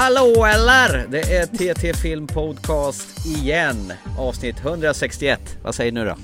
[0.00, 1.06] Hallå eller!
[1.08, 3.92] Det är TT Film Podcast igen.
[4.18, 5.58] Avsnitt 161.
[5.62, 6.16] Vad säger du nu då?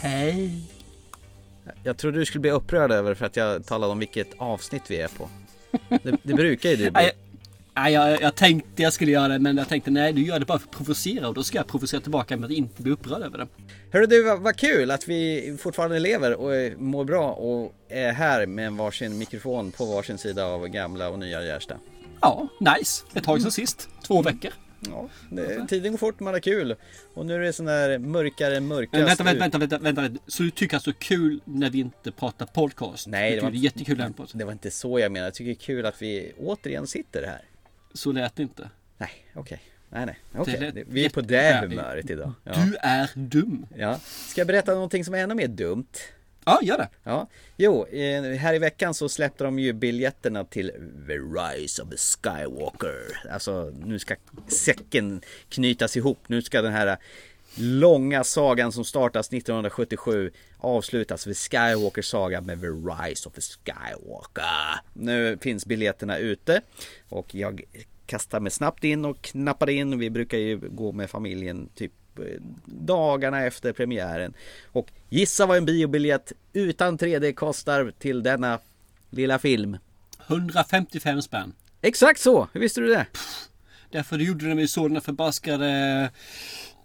[0.00, 0.62] Hej!
[1.82, 5.00] Jag trodde du skulle bli upprörd över för att jag talade om vilket avsnitt vi
[5.00, 5.28] är på.
[5.88, 7.10] Det, det brukar ju du bli.
[7.74, 10.46] Nej, jag, jag tänkte jag skulle göra det men jag tänkte nej du gör det
[10.46, 13.22] bara för att provocera och då ska jag provocera tillbaka med att inte bli upprörd
[13.22, 13.46] över det.
[13.92, 18.46] Hörru du, vad, vad kul att vi fortfarande lever och mår bra och är här
[18.46, 21.74] med varsin mikrofon på varsin sida av gamla och nya Gärsta.
[22.20, 23.04] Ja, nice.
[23.14, 23.88] Ett tag sedan sist.
[24.06, 24.52] Två veckor.
[24.80, 26.76] Ja, det, tiden går fort, man har kul.
[27.14, 30.22] Och nu är det sån där mörkare, mörka Men vänta, vänta, vänta, vänta, vänta.
[30.26, 33.06] Så du tycker alltså kul när vi inte pratar podcast?
[33.06, 35.26] Nej, det var- det är jättekul när Det var inte så jag menade.
[35.26, 37.40] Jag tycker det är kul att vi återigen sitter här.
[37.94, 38.70] Så lät det inte.
[38.98, 39.60] Nej, okej.
[39.90, 40.18] Nej, nej.
[40.36, 40.60] Okej.
[40.60, 42.32] lät Det- Vi är på det humöret idag.
[42.44, 42.52] Ja.
[42.52, 43.66] Du är dum.
[43.76, 43.98] ja.
[44.28, 45.86] Ska jag berätta någonting som är ännu mer dumt?
[46.48, 46.88] Ja, gör det.
[47.04, 50.72] Ja, jo, eh, här i veckan så släppte de ju biljetterna till
[51.06, 53.28] The Rise of the Skywalker.
[53.32, 54.14] Alltså, nu ska
[54.46, 56.18] säcken knytas ihop.
[56.26, 56.96] Nu ska den här
[57.54, 64.80] långa sagan som startas 1977 avslutas vid Skywalker saga med The Rise of the Skywalker.
[64.92, 66.60] Nu finns biljetterna ute
[67.08, 67.62] och jag
[68.06, 69.98] kastar mig snabbt in och knappade in.
[69.98, 71.92] Vi brukar ju gå med familjen typ
[72.64, 74.34] dagarna efter premiären.
[74.72, 78.58] Och gissa vad en biobiljett utan 3D kostar till denna
[79.10, 79.76] lilla film.
[80.26, 81.52] 155 spänn.
[81.82, 82.48] Exakt så!
[82.52, 83.06] Hur visste du det?
[83.90, 86.10] Därför du gjorde det när vi såg den där förbaskade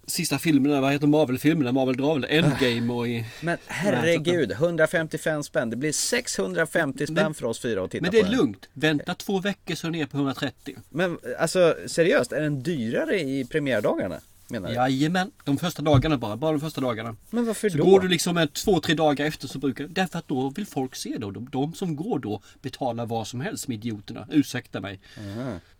[0.07, 1.71] sista filmen, vad heter Marvel-filmerna?
[1.71, 3.25] Marvel Dravel, Endgame och i...
[3.41, 5.69] Men herregud, 155 spänn.
[5.69, 8.69] Det blir 650 spänn Men- för oss fyra att titta Men på det är lugnt.
[8.73, 10.75] Vänta två veckor så är den ner på 130.
[10.89, 14.19] Men alltså seriöst, är den dyrare i premiärdagarna?
[14.53, 14.75] Menar du?
[14.75, 16.37] Jajamän, de första dagarna bara.
[16.37, 17.15] Bara de första dagarna.
[17.29, 17.83] Men varför Så då?
[17.85, 21.17] går du liksom två, tre dagar efter så brukar Därför att då vill folk se
[21.17, 21.25] det.
[21.25, 24.27] Och de, de som går då betalar vad som helst med idioterna.
[24.31, 24.99] Ursäkta mig.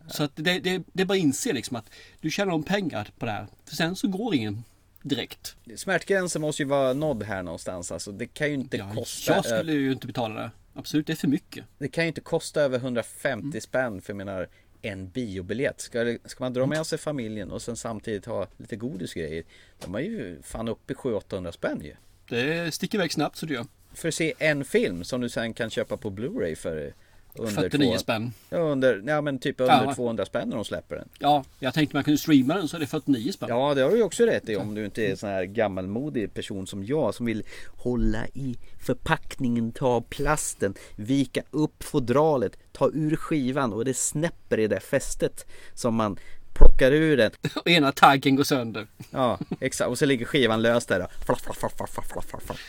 [0.07, 1.89] Så att det, det, det är bara att inse liksom att
[2.21, 3.47] du tjänar om pengar på det här.
[3.65, 4.63] För sen så går ingen
[5.01, 5.55] direkt.
[5.75, 7.91] Smärtgränsen måste ju vara nådd här någonstans.
[7.91, 9.33] Alltså, det kan ju inte Ja, kosta...
[9.35, 10.51] jag skulle ju inte betala det.
[10.75, 11.65] Absolut, det är för mycket.
[11.77, 13.61] Det kan ju inte kosta över 150 Mm.
[13.61, 14.47] spänn för jag menar
[14.85, 15.81] en biobiljett.
[15.81, 19.43] Ska, det- ska man dra med sig familjen och sen samtidigt ha lite godisgrejer.
[19.79, 21.93] De är ju fan uppe i 700-800 spänn ju.
[22.29, 23.65] Det sticker iväg snabbt så det gör.
[23.93, 26.93] För att se en film som du sen kan köpa på Blu-ray för
[27.35, 28.33] under 49 två, spänn.
[28.49, 29.95] Ja, under, ja men typ under Ja.
[29.95, 31.09] 200 spänn när de släpper den.
[31.19, 33.49] Ja, jag tänkte man kunde streama den så är det 49 spänn.
[33.49, 35.43] Ja det har du ju också rätt i om du inte är en sån här
[35.45, 37.43] gammalmodig person som jag som vill
[37.77, 44.59] hålla i förpackningen, ta av plasten, vika upp fodralet, ta ur skivan och det snäpper
[44.59, 46.17] i det fästet som man
[46.53, 47.31] plockar ur den.
[47.55, 48.87] Och ena taggen går sönder.
[49.11, 51.07] Ja exakt och så ligger skivan löst där då.
[51.25, 51.91] Flaff, flaff,
[52.31, 52.59] flaff,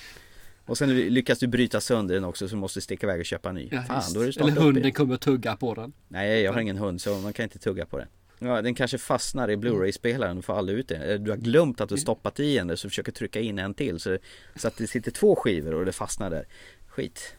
[0.67, 3.49] Och sen lyckas du bryta sönder den också så du måste sticka iväg och köpa
[3.49, 3.69] en ny.
[3.73, 5.93] Ja, Fan, då är det Eller hunden kommer att tugga på den.
[6.09, 8.09] Nej, jag har ingen hund så man kan inte tugga på den.
[8.39, 11.03] Ja, den kanske fastnar i Blu-ray-spelaren och får aldrig ut den.
[11.03, 13.75] Eller Du har glömt att du stoppat i den där så försöker trycka in en
[13.75, 14.01] till.
[14.01, 14.19] Så,
[14.57, 16.47] så att det sitter två skivor och det fastnar där.
[16.87, 17.35] Skit.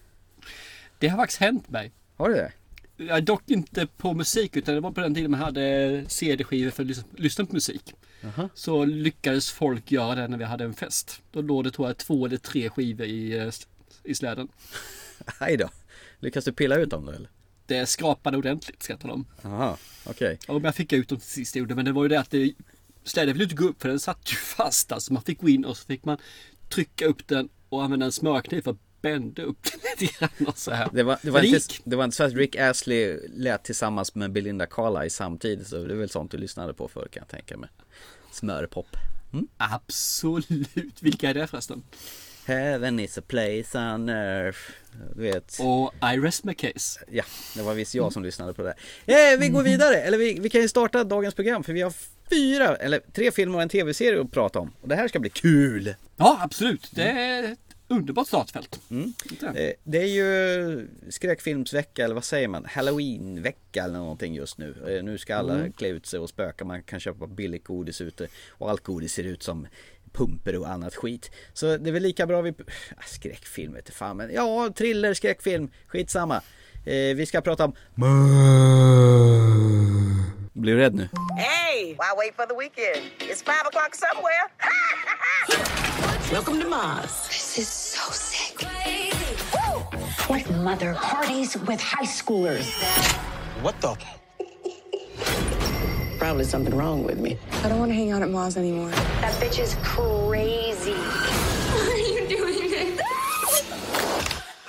[1.00, 1.92] Det har faktiskt hänt mig.
[2.16, 2.52] Har du det?
[2.98, 6.84] Ja, dock inte på musik utan det var på den tiden man hade CD-skivor för
[6.84, 7.94] att lyssna på musik.
[8.26, 8.50] Jaha.
[8.54, 11.22] Så lyckades folk göra det när vi hade en fest.
[11.32, 13.54] Då låg det tror jag två eller tre skivor i, eh,
[14.04, 14.48] i släden.
[15.40, 15.70] Hej då.
[16.20, 17.30] Lyckas du pilla ut dem då eller?
[17.66, 19.26] Det skrapade ordentligt tala om.
[19.42, 20.40] Jaha, okej.
[20.48, 22.32] Ja, men jag fick ut dem till sist gjorde men det var ju det att
[22.32, 22.54] det,
[23.04, 24.92] släden ville inte gå upp för den satt ju fast.
[24.92, 26.18] Alltså man fick gå in och så fick man
[26.70, 30.58] trycka upp den och använda en smörkniv för att bända upp den lite grann och
[30.58, 30.90] så här.
[30.94, 34.32] Det var, det, var inte, det var inte så att Rick Astley lät tillsammans med
[34.32, 35.68] Belinda Carlisle samtidigt.
[35.68, 37.70] Så det är väl sånt du lyssnade på förr kan jag tänka mig.
[38.36, 38.88] Smörpop.
[39.58, 41.02] Absolut.
[41.02, 41.84] Vilka är det förresten?
[42.46, 44.60] Heaven is a place on earth.
[45.16, 45.58] Du vet.
[45.60, 47.00] Och I rest my case.
[47.12, 47.24] Ja,
[47.56, 48.76] det var visst jag som lyssnade på det.
[49.06, 51.94] Eh, vi går vidare, eller vi, vi kan ju starta dagens program för vi har
[52.30, 54.72] fyra, eller tre filmer och en tv-serie att prata om.
[54.82, 55.96] Och det här ska bli kul!
[56.18, 56.92] Ja, absolut.
[56.96, 57.56] Det
[57.88, 58.80] underbart startfält.
[58.92, 59.14] Mm.
[59.42, 62.66] Eh, Det är ju skräckfilmsvecka, eller vad säger man?
[62.66, 64.96] Halloweenvecka eller någonting just nu.
[64.98, 68.28] Eh, Nu ska alla klä ut sig och spöka, man kan köpa billigt godis ute.
[68.50, 69.68] Och allt godis ser ut som
[70.14, 71.32] pumper och annat skit.
[71.54, 72.50] Så det är väl lika bra vi...
[72.98, 76.42] Ah, Skräckfilm vet jag fan men ja, thriller, skräckfilm, skitsamma.
[76.86, 77.76] Eh, vi ska prata om...
[80.54, 81.10] Blir du rädd nu?
[81.38, 83.12] Hey, why wait for the weekend?
[83.20, 84.46] It's five o'clock somewhere.
[86.32, 87.28] Welcome to Mars.
[87.28, 88.64] This is so sick.
[90.28, 92.66] What mother parties with high schoolers?
[93.62, 93.96] What the?
[96.18, 97.38] Probably something wrong with me.
[97.64, 98.90] I don't want to hang out at Mars anymore.
[99.22, 100.94] That bitch is crazy.
[100.94, 103.64] Why are you doing this?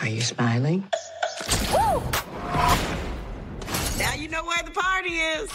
[0.01, 0.85] Are you smiling?
[3.99, 5.51] Now you You know where the party is.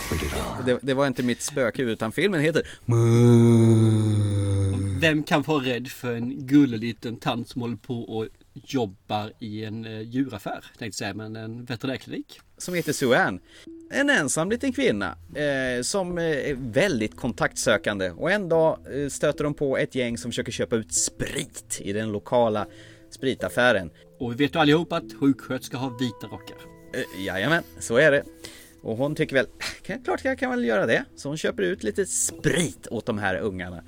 [0.65, 2.63] Det, det var inte mitt spöke utan filmen heter
[5.01, 9.65] Vem kan vara rädd för en gullig liten tant som håller på och jobbar i
[9.65, 10.65] en eh, djuraffär?
[10.77, 12.39] Tänkte säga, men en veterinärklinik.
[12.57, 13.39] som heter Sue
[13.91, 19.43] En ensam liten kvinna eh, som eh, är väldigt kontaktsökande och en dag eh, stöter
[19.43, 22.67] de på ett gäng som försöker köpa ut sprit i den lokala
[23.09, 23.91] spritaffären.
[24.19, 26.57] Och vi vet ju allihop att sjuksköterskor har vita rockar.
[26.93, 28.23] Eh, jajamän, så är det.
[28.83, 29.47] Och hon tycker väl,
[30.03, 31.05] klart jag kan väl göra det.
[31.15, 33.83] Så hon köper ut lite sprit åt de här ungarna.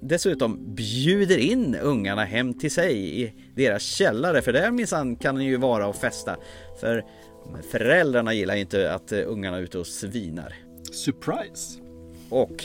[0.00, 5.44] Dessutom bjuder in ungarna hem till sig i deras källare, för där minsann kan den
[5.44, 6.36] ju vara och festa.
[6.80, 7.04] För
[7.70, 10.54] föräldrarna gillar ju inte att eh, ungarna är ute och svinar.
[10.92, 11.80] Surprise!
[12.28, 12.64] Och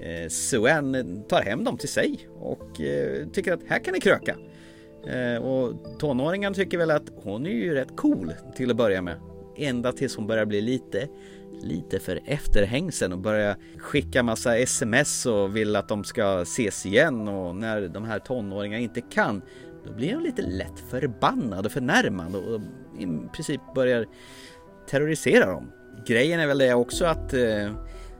[0.00, 4.36] eh, Suen tar hem dem till sig och eh, tycker att här kan ni kröka.
[5.06, 9.16] Eh, och tonåringarna tycker väl att hon är ju rätt cool till att börja med.
[9.56, 11.08] Ända tills hon börjar bli lite,
[11.62, 17.28] lite för efterhängsen och börjar skicka massa sms och vill att de ska ses igen
[17.28, 19.42] och när de här tonåringarna inte kan
[19.86, 22.60] då blir hon lite lätt förbannad och förnärmad och
[22.98, 24.06] i princip börjar
[24.90, 25.72] terrorisera dem.
[26.06, 27.72] Grejen är väl det också att eh,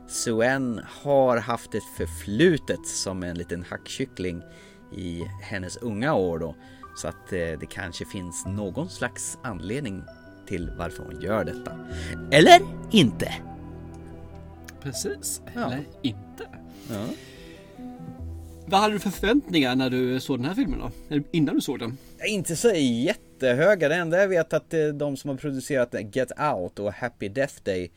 [0.09, 4.43] Suen har haft ett förflutet som en liten hackkyckling
[4.97, 6.57] i hennes unga år då.
[6.97, 10.03] Så att eh, det kanske finns någon slags anledning
[10.47, 11.79] till varför hon gör detta.
[12.31, 12.61] Eller
[12.93, 13.33] inte.
[14.83, 15.67] Precis, Ja.
[15.67, 16.45] eller inte.
[16.91, 17.07] Ja.
[18.69, 20.91] Vad hade du för förväntningar när du såg den här filmen då?
[21.11, 21.99] Eller Innan du såg den?
[22.27, 23.89] Inte så jättehöga.
[23.89, 27.55] Det enda jag vet att eh, de som har producerat Get Out och Happy Death
[27.63, 27.91] Day,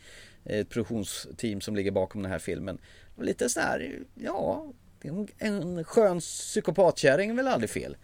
[0.45, 2.77] ett produktionsteam som ligger bakom den här filmen,
[3.21, 4.65] lite så här, ja,
[5.01, 7.97] en, en skön psykopatkärring är väl aldrig fel.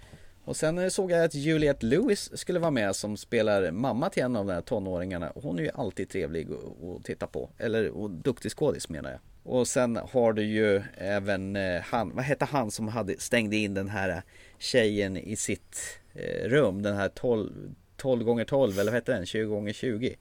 [0.46, 4.24] Och sen eh, såg jag att Juliette Lewis skulle vara med som spelar mamma till
[4.24, 5.32] en av de här tonåringarna.
[5.36, 7.50] Hon är ju alltid trevlig att- titta på.
[7.58, 9.20] Eller och duktig skådis menar jag.
[9.54, 13.74] Och sen har du ju även eh, han, vad hette han som hade, stängde in
[13.74, 14.18] den här eh,
[14.60, 16.00] tjejen i sitt
[16.46, 16.82] rum.
[16.82, 17.52] Den här 12,
[17.98, 19.26] 12 gånger 12 eller vad hette den?
[19.26, 20.16] 20 gånger 20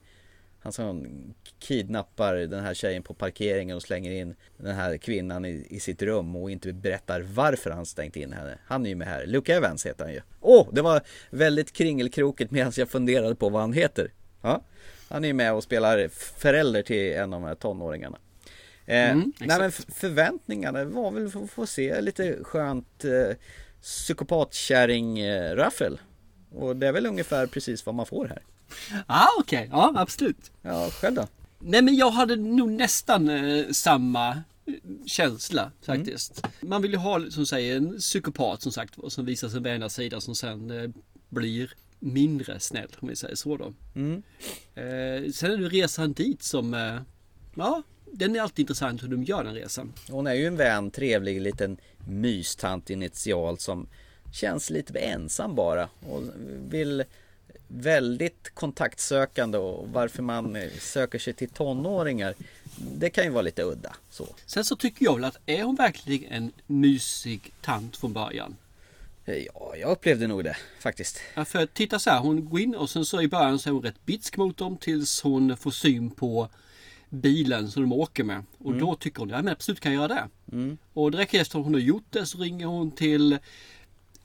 [0.65, 1.07] han som
[1.59, 6.01] kidnappar den här tjejen på parkeringen och slänger in den här kvinnan i, i sitt
[6.01, 8.57] rum och inte berättar varför han stängt in henne.
[8.65, 9.25] Han är ju med här.
[9.25, 10.21] Luke Evans heter han ju.
[10.41, 14.11] Åh, oh, det var väldigt kringelkrokigt medan jag funderade på vad han heter.
[14.41, 14.61] Ja,
[15.09, 16.07] han är ju med och spelar
[16.37, 18.17] förälder till en av de här tonåringarna.
[18.85, 23.29] Eh, Mm, nej men förväntningarna var väl att få se lite skönt eh,
[23.81, 25.99] psykopatkärring-raffel.
[26.51, 28.41] Och det är väl ungefär precis vad man får här.
[29.07, 29.67] Ah, okej.
[29.71, 30.51] Ja, absolut.
[30.61, 31.27] Ja, själv då?
[31.59, 34.73] Nej, men jag hade nog nästan eh, samma eh,
[35.05, 35.71] känsla Mm.
[35.99, 36.41] faktiskt.
[36.61, 40.21] Man vill ju ha, som säger, en psykopat som sagt som visar på ena sidan
[40.21, 40.89] som sen eh,
[41.29, 43.73] blir mindre snäll om vi säger så då.
[43.95, 44.23] Mm.
[44.75, 46.97] Eh, sen är det resan dit som, eh,
[47.55, 47.83] ja,
[48.13, 49.93] den är alltid intressant hur de gör den resan.
[50.09, 51.77] Hon är ju en vän, trevlig liten
[52.07, 53.87] mystant initial som
[54.33, 56.23] känns lite ensam bara och
[56.69, 57.03] vill
[57.67, 62.33] väldigt kontaktsökande och varför man eh, söker sig till tonåringar
[62.77, 64.27] det kan ju vara lite udda så.
[64.45, 68.55] Sen så tycker jag väl att är hon verkligen en mysig tant från början?
[69.25, 71.19] Eh, Ja, jag upplevde nog det faktiskt.
[71.35, 73.73] Ja, för titta så här, hon går in och sen så i början så är
[73.73, 76.49] hon rätt bitsk mot dem tills hon får syn på
[77.09, 78.43] bilen som de åker med.
[78.57, 80.27] Och då tycker hon, ja men absolut kan jag göra det.
[80.93, 83.37] Och direkt efter hon har gjort det så ringer hon till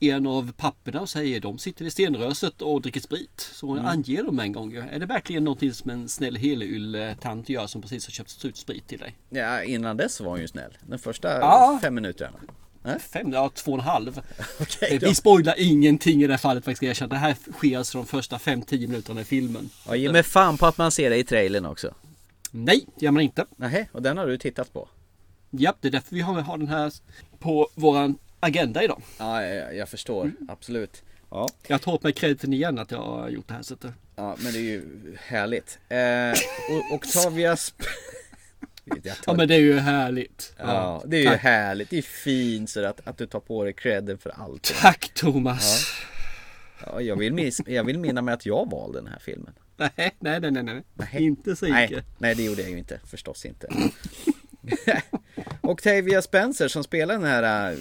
[0.01, 3.49] en av papporna och säger de sitter vid stenröset och dricker sprit.
[3.53, 4.73] Så hon anger dem en gång.
[4.73, 8.87] Är det verkligen någonting som en snäll helyll-tant gör som precis har köpt ut sprit
[8.87, 9.15] till dig?
[9.29, 10.77] Ja, innan dess var hon ju snäll.
[10.87, 11.79] De första Ja.
[11.81, 12.39] fem minuterna.
[12.99, 14.21] Fem, ja två och en halv.
[14.61, 15.07] Okej då.
[15.07, 16.83] Vi spoilar ingenting i det här fallet faktiskt.
[16.83, 19.69] Jag känner, det här sker alltså de första 5-10 minuterna i filmen.
[19.87, 21.93] Ja, ge mig fan på att man ser det i trailern också.
[22.51, 23.45] Nej, det gör man inte.
[23.55, 24.89] Nej, och den har du tittat på?
[25.49, 26.93] Japp, det är därför vi har, har den här
[27.39, 29.01] på våran agenda idag.
[29.19, 30.21] Ja, jag, jag förstår.
[30.23, 30.35] Mm.
[30.49, 31.03] Absolut.
[31.29, 31.49] Ja.
[31.67, 33.91] Jag tar åt mig crediten igen att jag har gjort det här sättet.
[34.15, 34.83] ja, men det är ju
[35.21, 35.79] härligt.
[35.89, 36.31] Eh,
[36.75, 37.85] och Octavia Sp-
[39.03, 40.53] Jag tar- Ja men det är ju härligt.
[40.57, 41.39] Ja, det är ju tack.
[41.41, 41.89] härligt.
[41.89, 44.73] Det är fint så att, att du tar på dig credden för allt.
[44.81, 45.91] Tack Thomas.
[46.85, 49.53] Ja, jag, vill minnas, jag vill minna mig att jag valde den här filmen.
[49.77, 50.83] Nej, nej, nej, nej, nej.
[50.93, 51.23] Nej.
[51.23, 52.99] Inte så Nej, nej, det gjorde jag ju inte.
[53.05, 53.67] Förstås inte.
[55.61, 57.77] Octavia Spencer som spelar den här äh,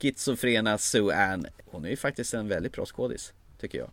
[0.00, 1.46] schizofrena Sue Ann.
[1.64, 3.32] Hon är ju faktiskt en väldigt bra skådis.
[3.60, 3.90] Tycker jag.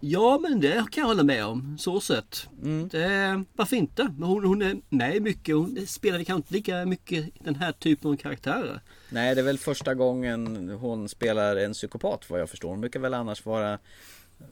[0.00, 1.78] Ja men det kan jag hålla med om.
[1.78, 2.48] Så sett.
[2.62, 2.88] Mm.
[2.88, 4.02] Det, varför inte?
[4.18, 5.54] Hon, hon är med mycket.
[5.54, 8.80] Hon spelar kanske inte lika mycket den här typen av karaktärer.
[9.10, 12.68] Nej, det är väl första gången hon spelar en psykopat vad jag förstår.
[12.68, 13.78] Hon brukar väl annars vara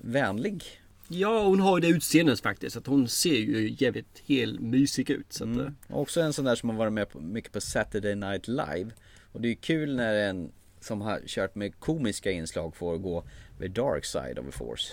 [0.01, 0.78] vänlig.
[1.09, 2.77] Ja, hon har ju det utseendet faktiskt.
[2.77, 5.33] Att hon ser ju jävligt helt mysig ut.
[5.33, 5.75] Så att, Mm.
[5.89, 8.91] Också en sån där som har varit med på, mycket på Saturday Night Live.
[9.33, 13.25] Och det är ju kul när en som har kört med komiska inslag får gå
[13.59, 14.93] the dark side of the force.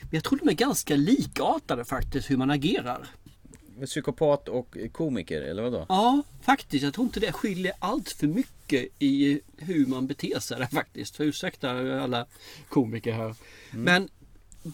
[0.00, 3.06] Men jag tror de är ganska likartade faktiskt hur man agerar.
[3.86, 5.86] Psykopat och komiker, eller vadå?
[5.88, 6.84] Ja, faktiskt.
[6.84, 11.16] Jag tror inte det skiljer allt för mycket i hur man beter sig där faktiskt.
[11.16, 11.70] För ursäkta
[12.02, 12.26] alla
[12.68, 13.34] komiker här.
[13.70, 14.08] Men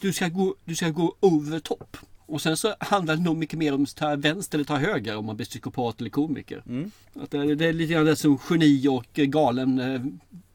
[0.01, 1.97] du ska, gå, du ska gå over top.
[2.25, 5.17] Och sen så handlar det nog mycket mer om att ta vänster eller ta höger
[5.17, 6.63] om man blir psykopat eller komiker.
[7.15, 10.01] Att det, det är lite grann det som geni och galen eh,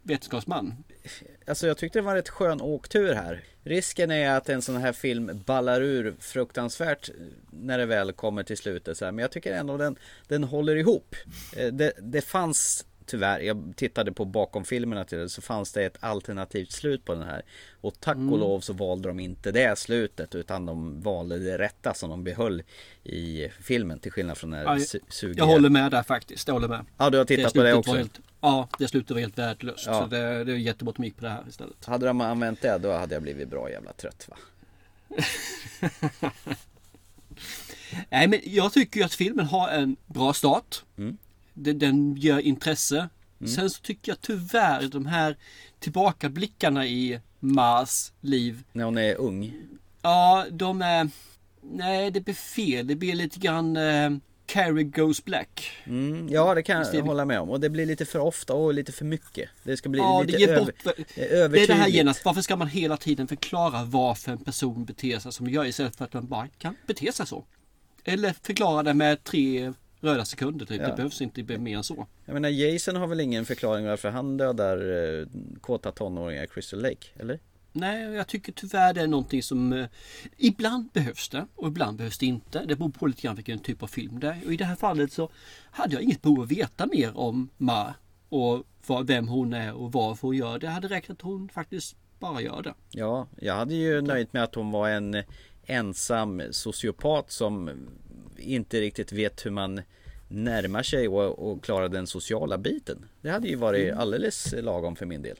[0.02, 0.75] vetenskapsman.
[1.47, 3.45] Alltså jag tyckte det var rätt skön åktur här.
[3.62, 7.11] Risken är att en sån här film ballar ur fruktansvärt
[7.50, 8.99] när det väl kommer till slutet.
[8.99, 9.12] Så här.
[9.12, 9.97] Men jag tycker ändå den,
[10.28, 11.16] den håller ihop.
[11.57, 15.84] Eh, Det, det fanns tyvärr, jag tittade på bakom filmerna till det, så fanns det
[15.84, 17.42] ett alternativt slut på den här.
[17.80, 21.94] Och tack och lov så valde de inte det slutet utan de valde det rätta
[21.94, 22.62] som de behöll
[23.04, 25.38] i filmen till skillnad från den Ja, här sugiga.
[25.38, 26.48] Jag håller med där faktiskt.
[26.48, 26.84] Jag håller med.
[26.98, 27.94] Ja, du har tittat på det också.
[27.94, 29.86] Helt, ja, det slutet var helt värdelöst.
[29.86, 30.00] Ja.
[30.00, 31.84] Så det, det är jättebra att de gick på det här istället.
[31.84, 34.36] Hade de använt det då hade jag blivit bra jävla trött va?
[38.10, 40.84] Nej men jag tycker ju att filmen har en bra start.
[40.98, 41.18] Mm.
[41.58, 43.08] Den, ger intresse.
[43.56, 45.36] Sen så tycker jag tyvärr de här
[45.78, 48.64] tillbakablickarna i Mars liv.
[48.72, 49.52] När hon är ung.
[50.02, 51.08] Ja, de är...
[51.62, 52.86] Nej, det blir fel.
[52.86, 54.10] Det blir lite grann eh,
[54.46, 55.70] Carrie Goes Black.
[55.84, 57.50] Mm, ja det kan jag hålla med om.
[57.50, 59.50] Och det blir lite för ofta och lite för mycket.
[59.62, 60.96] Det ska bli Ja, det lite ger över, bort...
[61.14, 62.24] Det är det här genast.
[62.24, 66.04] Varför ska man hela tiden förklara varför en person beter sig som gör istället för
[66.04, 67.44] att man bara kan bete sig så?
[68.04, 70.80] Eller förklara det med tre röda sekunder typ.
[70.80, 70.88] Ja.
[70.88, 72.06] Det behövs inte mer än så.
[72.24, 74.76] Jag menar Jason har väl ingen förklaring varför han dödar
[75.20, 75.26] eh,
[75.60, 77.08] kåta tonåringar i Crystal Lake?
[77.16, 77.40] Eller?
[77.72, 79.86] Nej, jag tycker tyvärr det är någonting som eh,
[80.36, 82.64] ibland behövs det och ibland behövs det inte.
[82.64, 84.40] Det beror på lite grann vilken typ av film det är.
[84.46, 85.30] Och i det här fallet så
[85.70, 87.94] hade jag inget behov att veta mer om Ma
[88.28, 90.66] och vad, vem hon är och varför hon gör det.
[90.66, 92.74] Det hade räckt att hon faktiskt bara gör det.
[92.90, 95.22] Ja, jag hade ju nöjt med att hon var en
[95.68, 97.70] ensam sociopat som
[98.37, 99.82] inte riktigt vet hur man
[100.28, 103.08] närmar sig och, och klarar den sociala biten.
[103.20, 105.37] Det hade ju varit alldeles lagom för min del.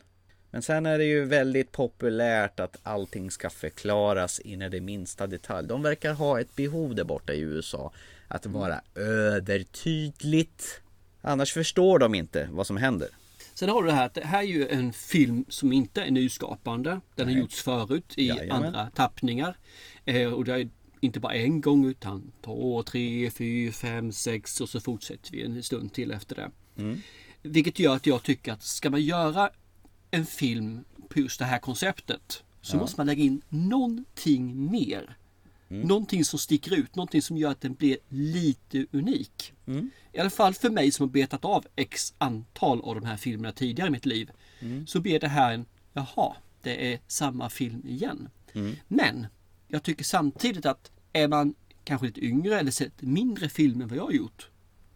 [0.50, 5.26] Men sen är det ju väldigt populärt att allting ska förklaras in i det minsta
[5.26, 5.68] detalj.
[5.68, 7.92] De verkar ha ett behov där borta i USA
[8.28, 10.80] att vara övertydligt.
[11.20, 13.08] Annars förstår de inte vad som händer.
[13.58, 16.10] Sen har du det här att det här är ju en film som inte är
[16.10, 17.00] nyskapande.
[17.14, 18.64] Den har gjorts förut i Jajamän.
[18.64, 19.56] andra tappningar.
[20.04, 20.68] Eh, och det är
[21.00, 25.62] inte bara en gång utan två, tre, fyra, fem, sex och så fortsätter vi en
[25.62, 26.50] stund till efter det.
[27.42, 29.50] Vilket gör att jag tycker att ska man göra
[30.10, 35.16] en film på just det här konceptet så måste man lägga in någonting mer.
[35.68, 39.52] Någonting som sticker ut, någonting som gör att den blir lite unik.
[40.12, 43.52] I alla fall för mig som har betat av x antal av de här filmerna
[43.52, 44.30] tidigare i mitt liv.
[44.87, 48.28] Så blir det här en, jaha, det är samma film igen.
[48.88, 49.26] Men
[49.68, 53.98] jag tycker samtidigt att är man kanske lite yngre eller sett mindre film än vad
[53.98, 54.48] jag har gjort.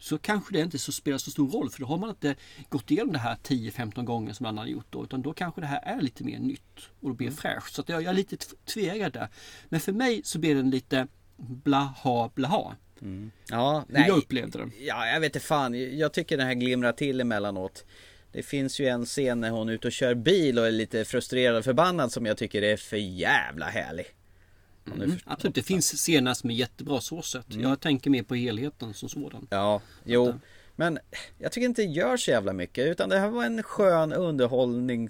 [0.03, 2.35] Så kanske det inte så spelar så stor roll för då har man inte
[2.69, 5.05] gått igenom det här 10-15 gånger som annan har gjort då.
[5.05, 7.75] Utan då kanske det här är lite mer nytt och då blir det fräscht.
[7.75, 9.29] Så jag, jag är lite tv- tveeggad där.
[9.69, 11.07] Men för mig så blir den lite
[11.37, 12.77] blaha blaha.
[13.49, 14.73] Ja, Hur jag upplevde den.
[14.81, 15.99] Ja, jag vet inte fan.
[15.99, 17.85] Jag tycker den här glimrar till emellanåt.
[18.33, 21.05] Det finns ju en scen när hon är ute och kör bil och är lite
[21.05, 24.07] frustrerad och förbannad som jag tycker är för jävla härlig.
[24.87, 26.03] Mm, absolut, det finns
[26.35, 27.55] som är jättebra så sett.
[27.55, 29.47] Jag tänker mer på helheten som sådan.
[29.51, 30.35] Ja, jo.
[30.77, 30.99] Men
[31.39, 35.09] jag tycker inte det gör så jävla mycket utan det här var en skön underhållning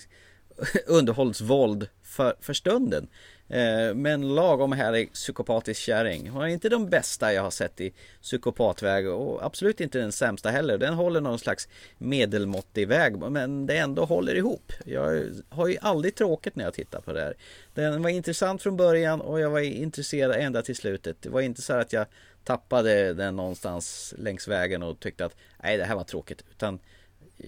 [0.87, 3.09] underhållsvåld för, för stunden.
[3.53, 6.29] Eh, men lagom härlig psykopatisk kärring.
[6.29, 7.93] Hon är inte de bästa jag har sett i
[8.23, 10.79] psykopatväg och absolut inte den sämsta heller.
[10.79, 11.69] Den håller någon slags
[11.99, 14.73] medelmåttig väg men det ändå håller ihop.
[14.85, 17.35] Jag har ju aldrig tråkigt när jag tittar på det här.
[17.75, 21.17] Den var intressant från början och jag var intresserad ända till slutet.
[21.21, 22.07] Det var inte så här att jag
[22.45, 26.45] tappade den någonstans längs vägen och tyckte att nej det här var tråkigt.
[26.51, 26.79] Utan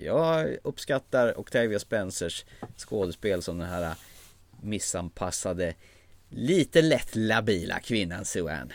[0.02, 2.44] jag uppskattar Octavia Spencers
[2.76, 3.94] skådespel som den här
[4.60, 5.74] missanpassade
[6.28, 8.66] lite lätt labila kvinnan Sue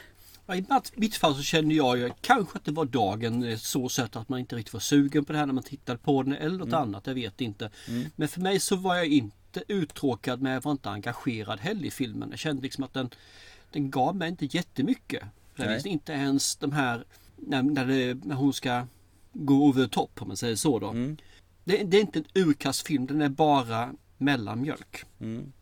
[0.46, 3.90] Ja, I mitt- fall så kände jag ju kanske att det var dagen eh, så
[3.90, 6.34] sett att man inte riktigt var sugen på det här när man tittade på den
[6.34, 7.70] eller något annat, jag vet inte.
[8.16, 11.92] Men för mig så var jag inte uttråkad men jag var inte engagerad heller i
[11.92, 12.30] filmen.
[12.30, 13.10] Jag kände liksom att den,
[13.72, 15.24] den gav mig inte jättemycket.
[15.56, 17.04] Det är inte ens de här
[17.36, 18.86] när, när, det, när hon ska
[19.46, 20.93] gå over the top om man säger så då.
[21.63, 25.05] Det, det är inte en urkastfilm, den är bara mellanmjölk.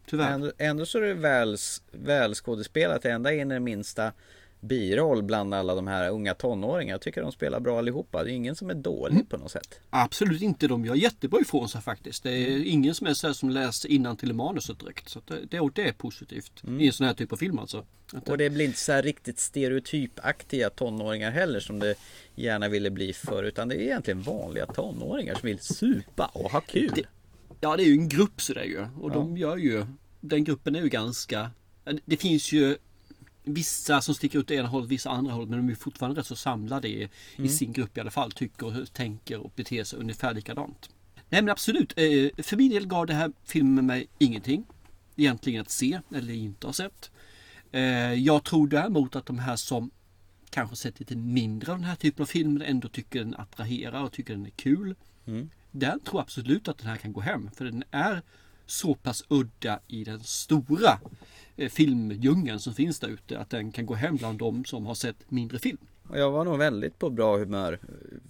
[0.05, 0.31] Tyvärr.
[0.31, 1.57] Ändå, ändå så är det väl,
[1.91, 4.11] välskådespelat ända in i den minsta
[4.59, 6.93] biroll bland alla de här unga tonåringarna.
[6.93, 8.23] Jag tycker de spelar bra allihopa.
[8.23, 9.25] Det är ingen som är dålig Mm.
[9.25, 9.79] på något sätt.
[9.89, 10.67] Absolut inte.
[10.67, 12.23] De gör jättebra ifrån sig faktiskt.
[12.23, 15.09] Det är ingen som är så här som läser innan till manuset direkt.
[15.09, 17.85] Så det, det, det är positivt i en sån här typ av film alltså.
[18.25, 21.95] Och det blir inte så här riktigt stereotypaktiga tonåringar heller som det
[22.35, 23.43] gärna ville bli förr.
[23.43, 26.91] Utan det är egentligen vanliga tonåringar som vill supa och ha kul.
[26.95, 27.03] Det-
[27.61, 28.85] Ja det är ju en grupp sådär ju.
[29.01, 29.85] Och de gör ju,
[30.21, 31.51] den gruppen är ju ganska,
[32.05, 32.77] det finns ju
[33.47, 35.49] vissa som sticker ut ena hållet, vissa andra hållet.
[35.49, 38.31] Men de är fortfarande rätt så samlade i, i sin grupp i alla fall.
[38.31, 40.89] Tycker, tänker och beter sig ungefär likadant.
[41.29, 44.65] Nej men absolut, eh, för min del gav det här filmen mig ingenting.
[45.15, 47.11] Egentligen att se eller inte ha sett.
[47.71, 49.91] Eh, Jag tror däremot att de här som
[50.49, 54.11] kanske sett lite mindre av den här typen av filmer ändå tycker den attraherar och
[54.11, 54.95] tycker den är kul.
[55.71, 57.49] Där tror jag absolut att den här kan gå hem.
[57.55, 58.21] För den är
[58.67, 60.99] så pass udda i den stora
[61.55, 63.39] eh, filmdjungeln som finns där ute.
[63.39, 65.77] Att den kan gå hem bland de som har sett mindre film.
[66.13, 67.79] Jag var nog väldigt på bra humör.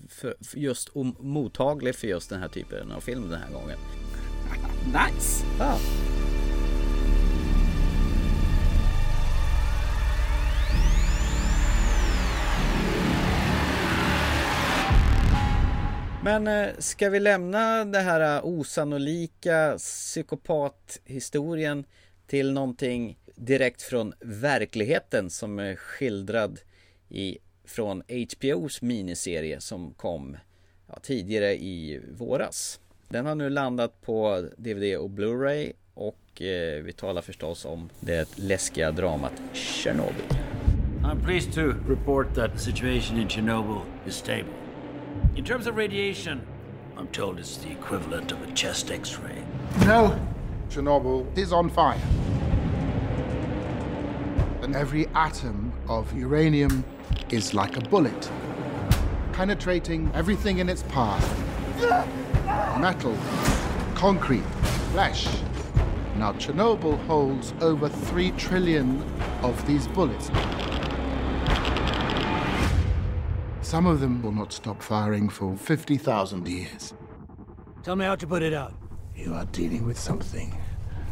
[0.09, 3.77] För, för just och mottaglig för just den här typen av film den här gången.
[4.85, 5.45] Nice!
[5.59, 5.77] Ja.
[16.27, 21.85] Men eh, ska vi lämna det här eh, osannolika psykopathistorien
[22.27, 26.59] till någonting direkt från verkligheten som är skildrad
[27.09, 30.37] i, från HBOs miniserie som kom
[30.87, 32.79] ja, tidigare i våras.
[33.09, 38.29] Den har nu landat på DVD och Blu-ray och eh, vi talar förstås om det
[38.35, 40.25] läskiga dramat Chernobyl.
[41.03, 44.66] I'm pleased to report that the situation in Chernobyl is stable.
[45.37, 46.41] In terms of radiation,
[46.97, 49.43] I'm told it's the equivalent of a chest x ray.
[49.85, 50.19] No,
[50.71, 52.01] Chernobyl is on fire.
[54.63, 56.83] And every atom of uranium
[57.29, 58.31] is like a bullet,
[59.31, 61.23] penetrating everything in its path
[62.79, 63.15] metal,
[63.93, 64.45] concrete,
[64.91, 65.27] flesh.
[66.15, 69.03] Now, Chernobyl holds over three trillion
[69.43, 70.31] of these bullets.
[73.67, 76.93] Some of them will not stop firing for 50,000 years.
[77.83, 78.73] Tell me how to put it out.
[79.13, 80.57] You are dealing with something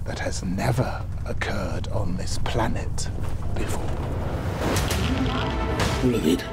[0.05, 3.09] that has never occurred on this planet
[3.55, 3.83] before.
[6.01, 6.45] All of it.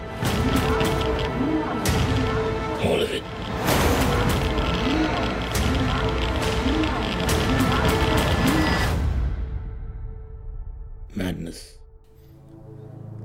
[2.84, 3.22] All of it.
[11.14, 11.78] Madness.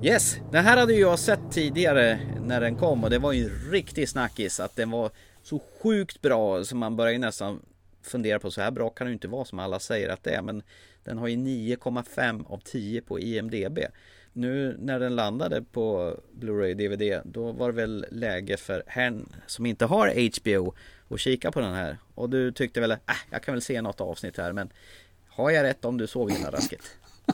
[0.04, 3.44] Yes, den här hade ju jag sett tidigare när den kom och det var ju
[3.44, 5.12] en riktig snackis att den var
[5.44, 7.62] så sjukt bra så man börjar ju nästan
[8.02, 10.32] fundera på så här bra kan det ju inte vara som alla säger att det
[10.32, 10.64] är men
[11.04, 13.80] den har ju 9,5 av 10 på IMDB.
[14.34, 19.66] Nu när den landade på Blu-ray DVD då var det väl läge för hen som
[19.66, 20.74] inte har HBO
[21.10, 22.98] att kika på den här och du tyckte väl äh,
[23.32, 24.70] jag kan väl se något avsnitt här men
[25.28, 26.82] har jag rätt om du såg hela rasket?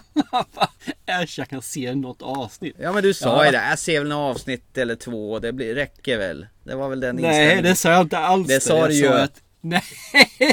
[1.05, 2.75] Äsch, jag kan se något avsnitt.
[2.79, 3.45] Ja men du sa Ja.
[3.45, 6.47] ju det, jag ser väl något avsnitt eller två, det blir, räcker väl?
[6.63, 8.47] Det var väl den Nej, det sa jag inte alls.
[8.47, 9.07] Det sa Jag du ju.
[9.07, 9.83] Att, nej,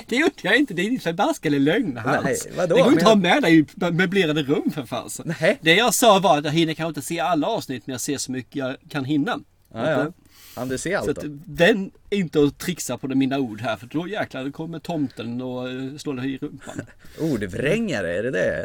[0.08, 0.74] det gjorde jag inte.
[0.74, 2.24] Det är din förbaskade lögn alls.
[2.24, 2.76] Nej, vadå?
[2.76, 5.34] Det går inte att ha med dig i möblerade rum för fasen.
[5.60, 8.18] Det jag sa var att jag hinner kanske inte se alla avsnitt, men jag ser
[8.18, 9.40] så mycket jag kan hinna.
[9.74, 10.12] Ja, ja.
[10.60, 13.76] Ja, du ser Så allt att den är inte att trixa på mina ord här
[13.76, 16.80] för då jäklar då kommer tomten och eh, slår dig i rumpan.
[17.20, 18.64] Ordvrängare, är det det?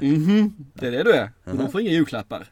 [0.74, 1.32] Det är det du är.
[1.44, 2.48] Och de får inga julklappar.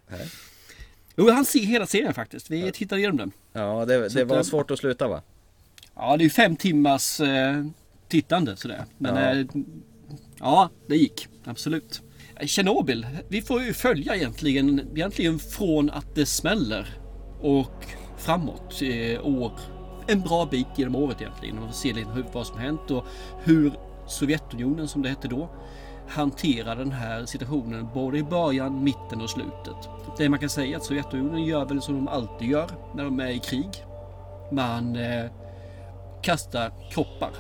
[1.16, 2.52] Jo, han ser hela serien faktiskt.
[2.52, 3.32] Vi tittade igenom den.
[3.54, 5.22] Ja, det, det att, var eh, svårt att sluta va?
[5.96, 7.66] Ja, det är fem timmars eh,
[8.08, 8.86] tittande sådär.
[8.98, 9.36] Men Ja.
[9.36, 9.64] ja.
[10.40, 11.28] ja, det gick.
[11.44, 12.02] Absolut.
[12.40, 13.08] Eh, Tjernobyl.
[13.28, 16.98] Vi får ju följa egentligen, egentligen från att det smäller
[17.42, 17.86] och
[18.24, 19.52] framåt eh, år.
[20.08, 21.56] En bra bit genom året egentligen.
[21.56, 23.06] Man får se lite hur, vad som hänt och
[23.44, 23.74] hur
[24.08, 25.50] Sovjetunionen som det hette då
[26.08, 29.90] hanterar den här situationen både i början, mitten och slutet.
[30.18, 33.20] Det man kan säga är att Sovjetunionen gör väl som de alltid gör när de
[33.20, 33.86] är i krig.
[34.52, 35.26] Man eh,
[36.22, 37.32] kastar kroppar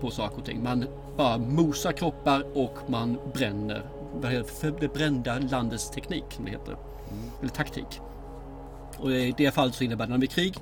[0.00, 0.62] på saker och ting.
[0.62, 3.82] Man bara mosar kroppar och man bränner.
[4.80, 4.94] Det?
[4.94, 6.76] Brända landets teknik som det heter.
[7.40, 8.00] Eller taktik.
[8.98, 10.54] Och i det fallet så innebär det när de är i krig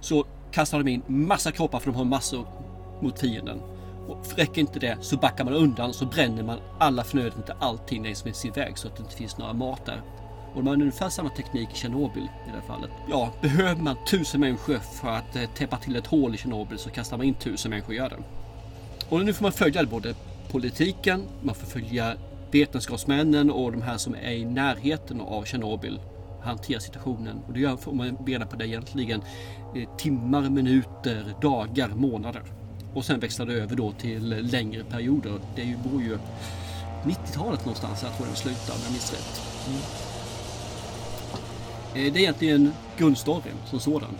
[0.00, 2.46] så kastar de in massa kroppar för de har massor
[3.02, 3.60] mot fienden.
[4.08, 8.24] Och räcker inte det så backar man undan så bränner man alla förnödenheter, allting längs
[8.24, 10.02] med sin väg så att det inte finns några mat där.
[10.54, 12.90] Och de har ungefär samma teknik i Tjernobyl i det här fallet.
[13.10, 16.90] Ja, behöver man tusen människor för att eh, täppa till ett hål i Tjernobyl så
[16.90, 18.16] kastar man in tusen människor och gör det.
[19.08, 20.14] Och nu får man följa både
[20.50, 22.14] politiken, man får följa
[22.50, 26.00] vetenskapsmännen och de här som är i närheten av Tjernobyl
[26.44, 27.38] hantera situationen.
[27.46, 29.22] Och det gör, får man reda på det egentligen
[29.76, 32.42] eh, timmar, minuter, dagar, månader.
[32.94, 35.38] Och sen växlar det över då till längre perioder.
[35.56, 36.18] Det beror ju
[37.04, 39.40] 90-talet någonstans, jag tror den slutar om jag minns rätt.
[41.94, 44.14] Eh, Det är egentligen grundstoryn som sådan.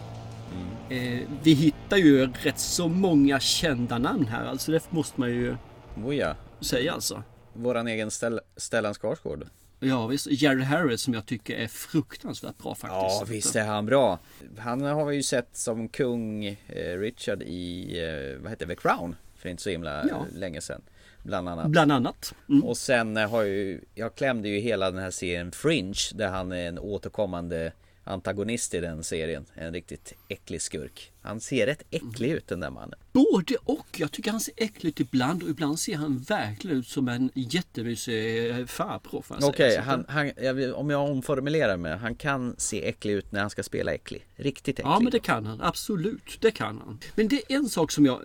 [0.91, 5.57] Eh, Vi hittar ju rätt så många kända namn här, alltså det måste man ju
[6.05, 6.35] Oh ja.
[6.61, 7.23] säga alltså.
[7.53, 9.47] Våran egen Stell- Stellan Skarsgård.
[9.85, 13.20] Ja visst, Jerry Harris som jag tycker är fruktansvärt bra faktiskt.
[13.20, 14.18] Ja visst är han bra.
[14.59, 18.81] Han har vi ju sett som kung eh, Richard i, eh, vad heter det, The
[18.81, 19.16] Crown.
[19.37, 20.27] För inte så himla Ja.
[20.35, 20.83] länge sedan.
[21.23, 21.66] Bland annat.
[21.70, 22.35] Bland annat.
[22.49, 22.64] Mm.
[22.64, 25.94] Och sen har ju, jag klämde ju hela den här serien Fringe.
[26.14, 27.73] Där han är en återkommande
[28.05, 29.47] antagonist i den serien.
[29.55, 31.12] En riktigt äcklig skurk.
[31.23, 32.99] Han ser rätt äcklig ut den där mannen.
[33.12, 33.87] Både och.
[33.97, 37.31] Jag tycker han ser äcklig ut ibland och ibland ser han verkligen ut som en
[37.35, 39.25] jättemysig eh, farbror.
[39.43, 40.33] Okej, att- han, han,
[40.75, 41.97] om jag omformulerar mig.
[41.97, 44.27] Han kan se äcklig ut när han ska spela äcklig.
[44.37, 44.90] Riktigt äcklig.
[44.90, 46.38] Ja men det kan han, absolut.
[46.40, 47.01] Det kan han.
[47.14, 48.23] Men det är en sak som jag...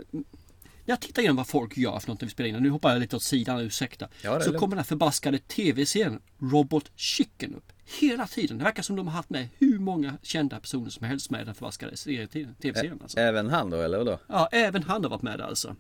[0.85, 2.99] Jag tittar igenom vad folk gör för något när vi spelar in, nu hoppar jag
[2.99, 4.07] lite åt sidan, ursäkta.
[4.21, 7.71] Ja, så kommer den här förbaskade tv-serien Robot Chicken upp.
[7.99, 8.57] Hela tiden.
[8.57, 11.55] Det verkar som de har haft med hur många kända personer som helst med den
[11.55, 12.27] förbaskade serie-
[12.61, 12.99] tv-serien.
[13.03, 13.19] Alltså.
[13.19, 14.19] Även han då, eller vadå?
[14.27, 15.75] Ja, även han har varit med där alltså.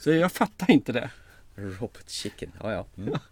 [0.00, 1.10] Så jag fattar inte det.
[1.54, 2.86] Robot Chicken, ja ja.
[2.96, 3.14] Mm.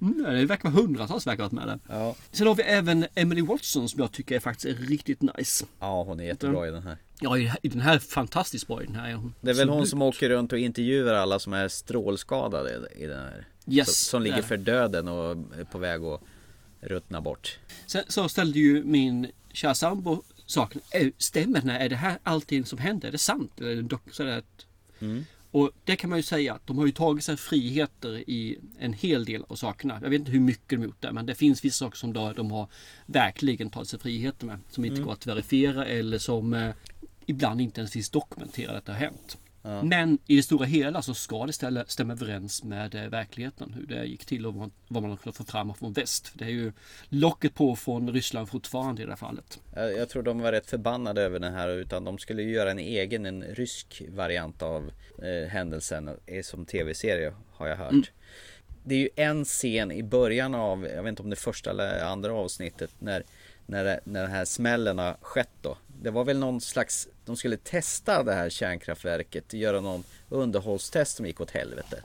[0.00, 1.78] Mm, det verkar vara hundratals verkar varit med där.
[1.88, 2.16] Ja.
[2.32, 5.64] Sen har vi även Emily Watson som jag tycker är faktiskt är riktigt nice.
[5.80, 6.96] ja, hon är jättebra i den här.
[7.20, 9.10] Ja, i den här fantastiskt bra i den här.
[9.10, 9.34] är hon.
[9.40, 13.18] Det är väl hon som åker runt och intervjuar alla som är strålskadade i den
[13.20, 13.46] här.
[13.66, 16.20] Yes, som ligger för döden och är på väg att
[16.82, 17.58] ruttna bort.
[17.86, 20.80] Sen så ställde ju min kära sambo saken.
[20.90, 21.70] "Är- Stämmer det?
[21.72, 21.80] här?
[21.80, 23.08] Är det här allting som händer?
[23.08, 23.60] Är det sant?
[23.60, 24.66] Eller är det sådär att...
[25.50, 28.92] Och det kan man ju säga att de har ju tagit sig friheter i en
[28.92, 29.98] hel del av sakerna.
[30.02, 32.50] Jag vet inte hur mycket de gjort det men det finns vissa saker som de
[32.50, 32.68] har
[33.06, 34.58] verkligen tagit sig friheter med.
[34.70, 36.74] Som inte går att verifiera eller som eh,
[37.26, 39.38] ibland inte ens finns dokumenterat att det har hänt.
[39.62, 43.72] Men i det stora hela så ska det ställa, stämma överens med eh, verkligheten.
[43.76, 46.28] Hur det gick till och vad, vad man kunnat få fram från väst.
[46.28, 46.72] För det är ju
[47.08, 49.60] locket på från Ryssland fortfarande i det här fallet.
[49.74, 52.78] Jag, jag tror de var rätt förbannade över den här utan de skulle göra en
[52.78, 54.90] egen, en rysk variant av
[55.22, 58.10] eh, händelsen eh, som tv-serie har jag hört.
[58.84, 62.04] Det är ju en scen i början av, jag vet inte om det första eller
[62.04, 63.24] andra avsnittet när
[63.72, 65.76] när, det- när den här smällen har skett då.
[66.02, 71.26] Det var väl någon slags, de skulle testa det här kärnkraftverket, göra någon underhållstest som
[71.26, 72.02] gick åt helvete.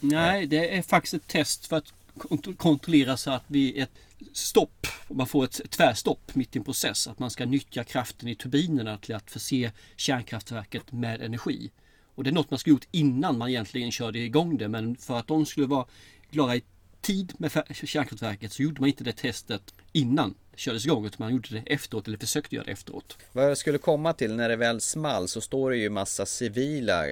[0.00, 3.90] Nej, det är faktiskt ett test för att kont- kontrollera så att vid ett
[4.32, 8.34] stopp, man får ett tvärstopp mitt i en process, att man ska nyttja kraften i
[8.34, 11.70] turbinerna till att förse kärnkraftverket med energi.
[12.14, 15.18] Och det är något man skulle gjort innan man egentligen körde igång det, men för
[15.18, 15.86] att de skulle vara
[16.30, 16.62] klara i
[17.00, 21.48] tid med kärnkraftverket så gjorde man inte det testet innan kördes igång, utan man gjorde
[21.50, 23.18] det efteråt, eller försökte göra det efteråt.
[23.32, 27.06] Vad jag skulle komma till när det väl small så står det ju massa civila,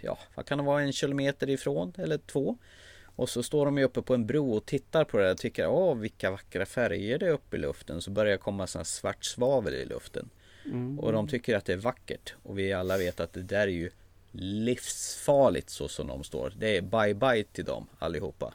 [0.00, 2.58] ja vad kan det vara en kilometer ifrån eller två?
[3.16, 5.68] Och så står de ju uppe på en bro och tittar på det och tycker
[5.68, 8.02] åh vilka vackra färger det är uppe i luften.
[8.02, 10.30] Så börjar det komma sån svart svavel i luften.
[10.98, 12.34] Och de tycker att det är vackert.
[12.42, 13.90] Och vi alla vet att det där är ju
[14.32, 16.52] livsfarligt så som de står.
[16.58, 18.54] Det är bye bye till dem allihopa.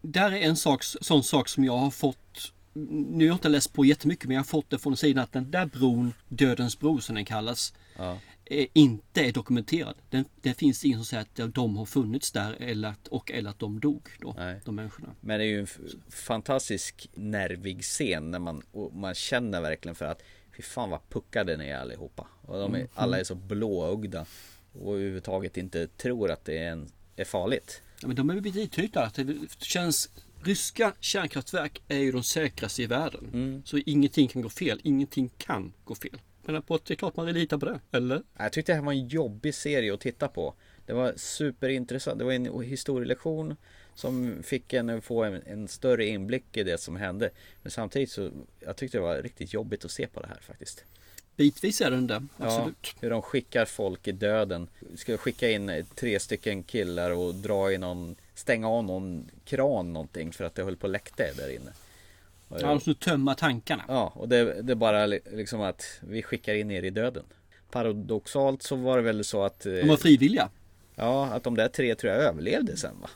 [0.00, 3.72] Där är en sak, sån sak som jag har fått Nu har jag inte läst
[3.72, 7.00] på jättemycket men jag har fått det från sidan att den där bron, Dödens bro
[7.00, 8.18] som den kallas, Ja.
[8.44, 9.94] är, inte är dokumenterad.
[10.10, 13.50] Den, det finns ingen som säger att de har funnits där eller att, och eller
[13.50, 14.60] att de dog då, Nej.
[14.64, 15.08] de människorna.
[15.20, 15.66] Men det är ju en
[16.10, 20.22] fantastisk nervig scen när man, man känner verkligen för att
[20.56, 22.26] Fy fan vad puckade ni är allihopa.
[22.42, 24.26] Och de är, alla är så blåögda.
[24.72, 27.82] Och överhuvudtaget inte tror att det är, en, är farligt.
[28.00, 30.10] Ja, men de är lite att Det känns,
[30.44, 33.30] ryska kärnkraftverk är ju de säkraste i världen.
[33.32, 33.62] Mm.
[33.64, 34.80] Så ingenting kan gå fel.
[34.82, 36.20] Ingenting kan gå fel.
[36.42, 37.80] Men på det är klart man litar på det.
[37.92, 38.22] Eller?
[38.36, 40.54] Jag tyckte det här var en jobbig serie att titta på.
[40.86, 42.18] Det var superintressant.
[42.18, 43.56] Det var en historielektion
[43.94, 47.30] som fick en att få en, en större inblick i det som hände.
[47.62, 48.30] Men samtidigt så
[48.60, 50.84] jag tyckte det var riktigt jobbigt att se på det här faktiskt.
[51.36, 52.26] Bitvis är den det.
[52.36, 52.76] Absolut.
[52.82, 54.68] Ja, hur de skickar folk i döden.
[54.96, 60.32] Ska skicka in tre stycken killar och dra i någon, stänga av någon kran någonting
[60.32, 61.70] för att det höll på att läckte där inne.
[62.48, 63.84] Och, Ja, de skulle tömma tankarna.
[63.88, 67.24] ja, och det, det är bara li- liksom att vi skickar in er i döden.
[67.70, 70.48] Paradoxalt så var det väl så att, eh, De var frivilliga.
[70.94, 73.10] ja, att de där tre tror jag överlevde sen va?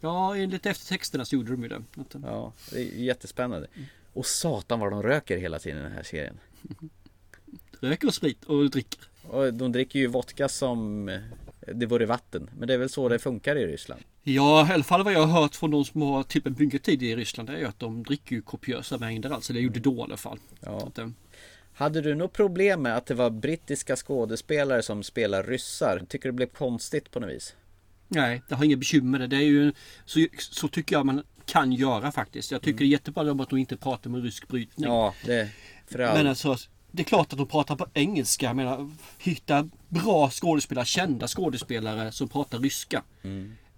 [0.00, 1.82] Ja, enligt eftertexterna så gjorde de ju det.
[2.22, 3.68] Ja, det är jättespännande.
[4.12, 6.38] Och satan vad de röker hela tiden i den här serien.
[7.80, 9.00] Röker och sprit och dricker.
[9.22, 11.06] Och de dricker ju vodka som
[11.66, 12.50] det vore vatten.
[12.58, 14.02] Men det är väl så det funkar i Ryssland.
[14.28, 16.82] Ja, i alla fall vad jag har hört från de som har typ en mycket
[16.82, 19.52] tid i Ryssland är ju att de dricker ju kopiösa mängder alltså.
[19.52, 20.38] Det gjorde då i alla fall.
[20.60, 20.86] Ja.
[20.86, 21.08] Att, eh,
[21.74, 26.02] Hade du något problem med att det var brittiska skådespelare som spelar ryssar?
[26.08, 27.54] Tycker du det blev konstigt på något vis?
[28.08, 29.36] nej, det har inga bekymmer med det.
[29.36, 29.72] det är ju,
[30.04, 32.50] så, så tycker jag man kan göra faktiskt.
[32.50, 34.90] Jag tycker det är jättebra att de inte pratar med rysk brytning.
[34.90, 35.50] Ja, det...
[35.86, 36.16] För all...
[36.16, 36.56] Men alltså,
[36.90, 38.46] det är klart att de pratar på engelska.
[38.46, 43.02] Jag menar, hitta bra skådespelare, kända skådespelare som pratar ryska.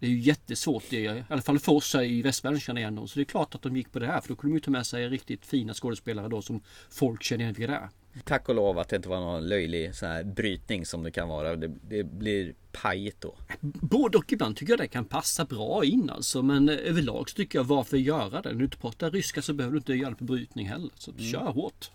[0.00, 0.84] Det är ju jättesvårt.
[0.90, 3.08] Det är, I alla fall för oss här i västvärlden känna igen dem.
[3.08, 4.20] Så det är klart att de gick på det här.
[4.20, 6.60] För då kunde de ju ta med sig riktigt fina skådespelare då som
[6.90, 7.88] folk känner igen vilka det är.
[8.24, 11.28] Tack och lov att det inte var någon löjlig sån här brytning som det kan
[11.28, 11.56] vara.
[11.56, 13.36] Det, det blir pajigt då.
[13.60, 16.42] Både och ibland tycker jag det kan passa bra in alltså.
[16.42, 18.52] Men överlag så tycker jag varför göra det?
[18.52, 20.90] När du inte pratar ryska så behöver du inte göra det på brytning heller.
[20.94, 21.90] Så kör hårt.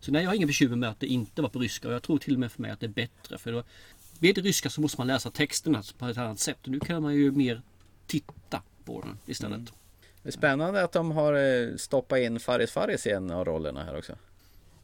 [0.00, 1.88] Så nej, jag har inga bekymmer med att det inte var på ryska.
[1.88, 3.38] Och jag tror till och med för mig att det är bättre.
[3.38, 3.62] För då,
[4.20, 6.58] med ryska så måste man läsa texterna på ett annat sätt.
[6.64, 7.62] Nu kan man ju mer
[8.06, 9.60] titta på den istället.
[10.22, 13.84] Det är spännande att de har eh, stoppat in Faris Faris i en av rollerna
[13.84, 14.12] här också.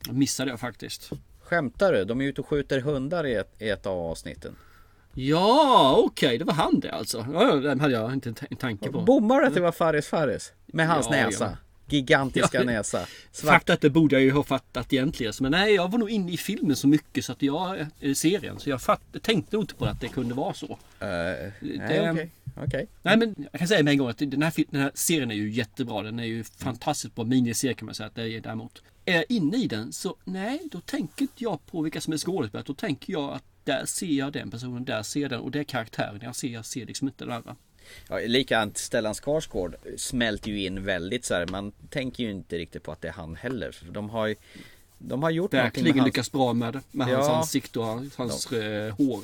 [0.06, 1.10] Jag missade jag faktiskt.
[1.42, 2.04] Skämtar du?
[2.04, 4.56] De är ute och skjuter hundar i ett, i ett av avsnitten.
[5.14, 7.26] Ja, okej, det var han det alltså.
[7.32, 9.00] Ja, det hade jag inte en tanke på.
[9.00, 10.52] Bommar du att det var Faris Faris?
[10.66, 11.44] Med hans Ja, näsa.
[11.44, 11.56] ja.
[11.88, 13.06] Gigantiska näsa.
[13.32, 13.52] Svart.
[13.54, 15.32] Fakta det borde jag ju ha fattat egentligen.
[15.40, 18.58] Men nej, jag var nog inne i filmen så mycket så att jag, eh, serien,
[18.60, 20.78] så jag fatt, tänkte nog inte på att det kunde vara så.
[21.00, 22.30] Nej, Det- okej.
[22.64, 22.86] Okej.
[23.02, 25.34] Nej men jag kan säga med en gång att den här, den här serien är
[25.34, 26.02] ju jättebra.
[26.02, 28.82] Den är ju fantastiskt bra miniserie kan man säga att det är däremot.
[29.04, 32.16] Är jag inne i den så nej, då tänker inte jag på vilka som är
[32.18, 32.64] skådespelare.
[32.66, 35.58] Då tänker jag att där ser jag den personen, där ser jag den och det
[35.58, 36.48] är karaktären jag ser.
[36.48, 37.56] Jag ser liksom inte den andra.
[38.08, 41.46] Ja, likadant Stellan Skarsgård smälter ju in väldigt så här.
[41.46, 43.72] Man tänker ju inte riktigt på att det är han heller.
[43.72, 44.34] För de har ju
[44.98, 47.36] de har gjort Verkligen hans, lyckas bra med, med hans Ja.
[47.36, 49.20] ansikte och hans, hans eh, hår.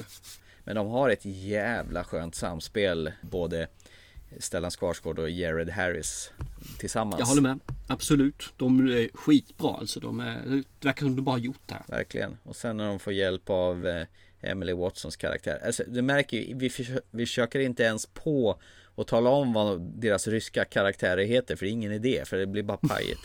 [0.64, 3.68] Men de har ett jävla skönt samspel Både
[4.38, 6.30] Stellan Skarsgård och Jared Harris
[6.78, 7.58] Tillsammans Jag håller med.
[7.86, 8.52] Absolut.
[8.56, 10.00] De är skitbra alltså.
[10.00, 11.84] De är, det verkar som de bara gjort det här.
[11.88, 14.06] Verkligen Och sen när de får hjälp av eh,
[14.42, 18.58] Emily Watsons karaktär Alltså du märker ju Vi, försö- vi försöker inte ens på
[18.96, 22.46] att tala om vad deras ryska karaktärer heter För det är ingen idé För det
[22.46, 23.20] blir bara pajigt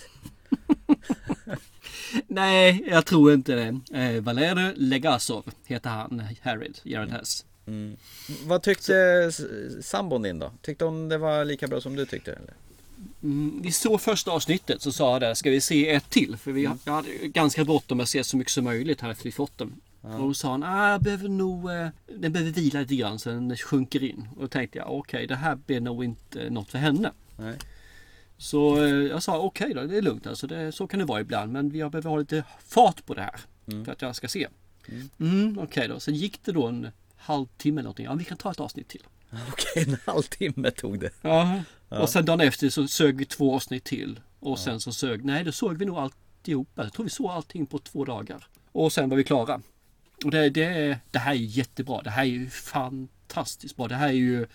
[2.27, 3.99] Nej, jag tror inte det.
[3.99, 7.45] Eh, Valery Legasov heter han, Harrid, Jared Hess.
[8.45, 8.95] Vad tyckte
[9.27, 9.41] s-
[9.87, 10.51] sambon din då?
[10.61, 12.31] Tyckte hon det var lika bra som du tyckte?
[12.33, 12.53] Eller?
[13.23, 16.37] Mm, vi såg första avsnittet så sa jag det, ska vi se ett till?
[16.37, 19.31] För vi jag hade ganska bråttom att se så mycket som möjligt här efter vi
[19.31, 19.57] fått
[20.07, 20.21] den.
[20.21, 21.87] Och då sa han, ah, jag behöver nog, eh,
[22.19, 24.27] den behöver vila lite grann så den sjunker in.
[24.35, 27.11] Och då tänkte jag, okej det här blir nog inte något för henne.
[27.37, 27.57] Nej.
[28.37, 30.47] Så eh, jag sa okej då, det är lugnt alltså.
[30.47, 31.51] Det, så kan det vara ibland.
[31.51, 33.39] Men jag behöver ha lite fart på det här.
[33.85, 34.47] För att jag ska se.
[35.19, 35.99] Mm, okej då.
[35.99, 38.05] Sen gick det då en halvtimme eller någonting.
[38.05, 39.03] Ja, vi kan ta ett avsnitt till.
[39.51, 41.61] Okej, en halvtimme tog det Ja.
[41.89, 44.19] Och sen dagen efter så sög vi två avsnitt till.
[44.39, 46.83] Och sen så sög, nej då såg vi nog alltihopa.
[46.83, 48.47] Jag tror vi såg allting på två dagar.
[48.71, 49.61] Och sen var vi klara.
[50.25, 52.01] Och det, det, det här är jättebra.
[52.01, 53.87] Det här är ju fantastiskt bra.
[53.87, 54.47] Det här är ju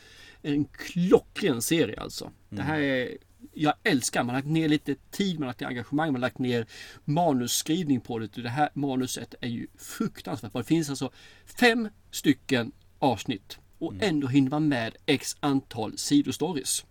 [0.43, 2.31] en klockren serie alltså.
[2.49, 3.17] Det här är,
[3.53, 6.21] jag älskar, man har lagt ner lite tid, man har lagt ner engagemang, man har
[6.21, 6.67] lagt ner
[7.05, 8.43] manusskrivning på det.
[8.43, 10.53] Det här manuset är ju fruktansvärt.
[10.53, 11.11] Det finns alltså
[11.45, 13.59] fem stycken avsnitt.
[13.79, 16.85] Och ändå hinner man med x antal sidostories.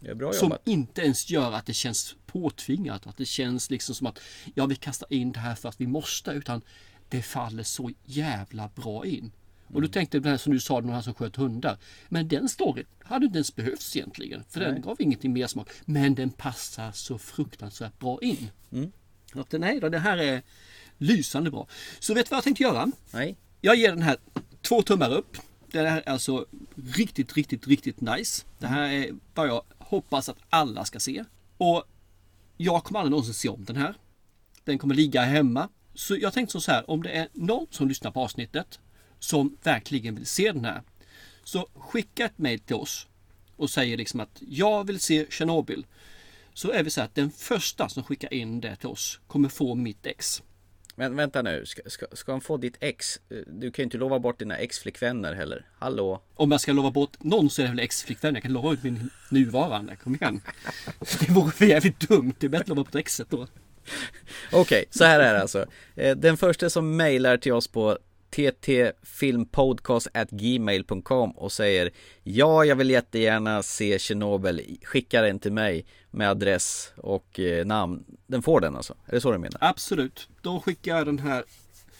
[0.00, 3.06] Det är bra Som inte ens gör att det känns påtvingat.
[3.06, 4.20] Att det känns liksom som att
[4.54, 6.30] ja, vi kastar in det här för att vi måste.
[6.30, 6.62] Utan
[7.16, 9.32] det faller så jävla bra in.
[9.64, 9.82] Och Mm.
[9.82, 11.76] du tänkte på det här som du sa, de här som sköt hundar.
[12.08, 14.44] Men den storyn hade inte ens behövts egentligen.
[14.48, 15.68] För den gav ingenting mer smak.
[15.84, 18.50] Men den passar så fruktansvärt bra in.
[18.72, 18.92] Mm.
[19.34, 20.42] Att, nej, då, det här är
[20.98, 21.66] lysande bra.
[22.00, 22.90] Så vet du vad jag tänkte göra?
[23.12, 24.16] Nej Jag ger den här
[24.62, 25.36] två tummar upp.
[25.70, 26.46] Det här är alltså
[26.96, 28.44] riktigt, riktigt, riktigt nice.
[28.58, 31.24] Det här är vad jag hoppas att alla ska se.
[31.56, 31.84] Och
[32.56, 33.94] jag kommer aldrig någonsin se om den här.
[34.64, 35.68] Den kommer ligga hemma.
[35.94, 38.78] Så jag tänkte så här, om det är någon som lyssnar på avsnittet
[39.18, 40.82] som verkligen vill se den här.
[41.44, 43.06] Så skicka ett mail till oss
[43.56, 45.86] och säger liksom att jag vill se Tjernobyl.
[46.54, 49.48] Så är vi så här att den första som skickar in det till oss kommer
[49.48, 50.42] få mitt ex.
[50.96, 53.20] Men vänta nu, ska, ska, ska han få ditt ex?
[53.46, 56.22] Du kan ju inte lova bort dina ex-flickvänner heller Hallå?
[56.34, 58.34] Om jag ska lova bort någon så är det väl ex-flickvän.
[58.34, 59.96] Jag kan lova ut min nuvarande.
[59.96, 60.40] Kom igen.
[61.20, 62.34] Det vore för jävligt dumt.
[62.38, 63.46] Det är bättre att lova bort exet då.
[64.52, 65.66] Okej, så här är det alltså.
[65.96, 67.98] Eh, Den första som mejlar till oss på
[68.30, 71.90] ttfilmpodcast.gmail.com och säger
[72.22, 74.78] Ja, jag vill jättegärna se Tjernobyl.
[74.84, 78.04] Skicka den till mig med adress och eh, namn.
[78.26, 78.94] Den får den alltså?
[79.06, 79.58] Är det så du menar?
[79.60, 80.28] Absolut.
[80.42, 81.44] Då skickar jag den här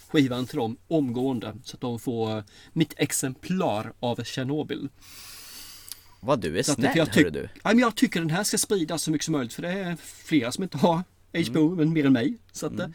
[0.09, 1.55] skivan till dem omgående.
[1.65, 2.43] Så att de får eh,
[2.73, 4.89] mitt exemplar av Tjernobyl.
[6.21, 7.49] Vad du är snäll jag, hörru du.
[7.55, 9.53] Ja, men jag tycker den här ska spridas så mycket som möjligt.
[9.53, 11.03] För det är flera som inte har
[11.35, 11.77] HBO, Mm.
[11.77, 12.39] men mer än mig.
[12.53, 12.87] Så, att, eh,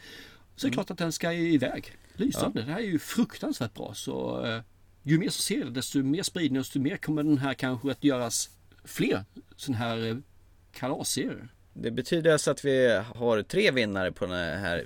[0.56, 1.96] så är det klart att den ska iväg.
[2.14, 2.62] Lysande.
[2.62, 3.94] Det här är ju fruktansvärt bra.
[3.94, 4.60] Så eh,
[5.02, 7.90] ju mer som ser det, desto mer spridning och desto mer kommer den här kanske
[7.90, 8.50] att göras
[8.84, 9.24] fler
[9.56, 10.16] sådana här eh,
[10.72, 11.48] kalasserier.
[11.74, 14.84] Det betyder alltså att vi har tre vinnare på den här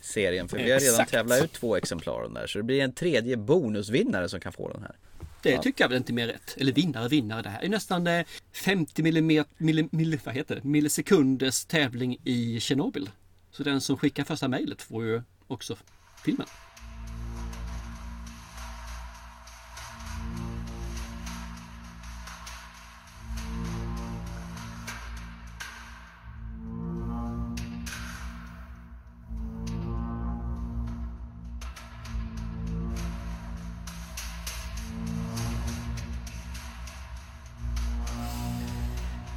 [0.00, 0.48] serien.
[0.48, 1.10] För vi har redan Exakt.
[1.10, 2.46] tävlat ut två exemplar där.
[2.46, 4.96] Så det blir en tredje bonusvinnare som kan få den här.
[5.42, 6.56] Det tycker jag väl inte mer rätt.
[6.56, 7.42] Eller vinnare, vinnare.
[7.42, 10.64] Det här är nästan eh, 50 millimeter, milli, milli, vad heter det?
[10.64, 13.10] millisekunders tävling i Tjernobyl.
[13.50, 15.76] Så den som skickar första mejlet får ju också
[16.24, 16.46] filmen.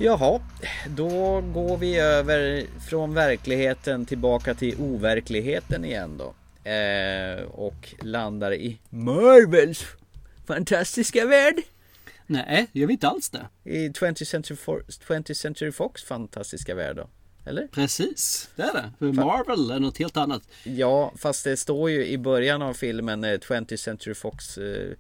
[0.04, 0.40] Jaha,
[0.88, 6.34] då går vi över från verkligheten tillbaka till overkligheten igen då.
[6.70, 9.86] Eh, och landar i Marvels
[10.48, 11.56] fantastiska värld.
[12.28, 13.48] Nej, gör vi inte alls det.
[13.64, 17.08] I 20th Century, For- 20th Century Fox fantastiska värld då.
[17.46, 17.68] Eller?
[17.68, 18.92] Precis, det är det.
[19.00, 20.42] För Marvel är något helt annat.
[20.64, 24.92] Ja, fast det står ju i början av filmen när 20th Century Fox eh,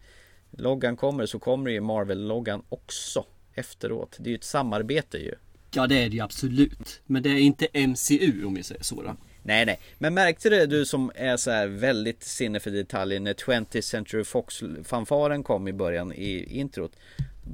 [0.51, 4.17] loggan kommer så kommer ju Marvel-loggan också efteråt.
[4.19, 5.35] Det är ju ett samarbete ju.
[5.71, 7.01] Ja, det är det ju absolut.
[7.05, 9.03] Men det är inte MCU om vi säger så.
[9.03, 9.15] Då.
[9.43, 9.79] Nej, nej.
[9.97, 14.23] Men märkte du, du som är så här väldigt sinne för detaljer när 20th Century
[14.23, 16.91] Fox-fanfaren kom i början i introt.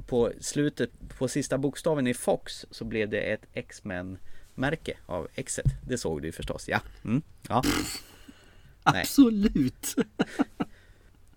[0.06, 4.18] På slutet, på sista bokstaven i Fox så blev det ett X-Men
[4.54, 5.66] märke av Xet.
[5.88, 6.80] Det såg du ju förstås, ja.
[7.04, 7.62] Mm, ja.
[8.92, 9.00] Nej.
[9.00, 9.94] Absolut.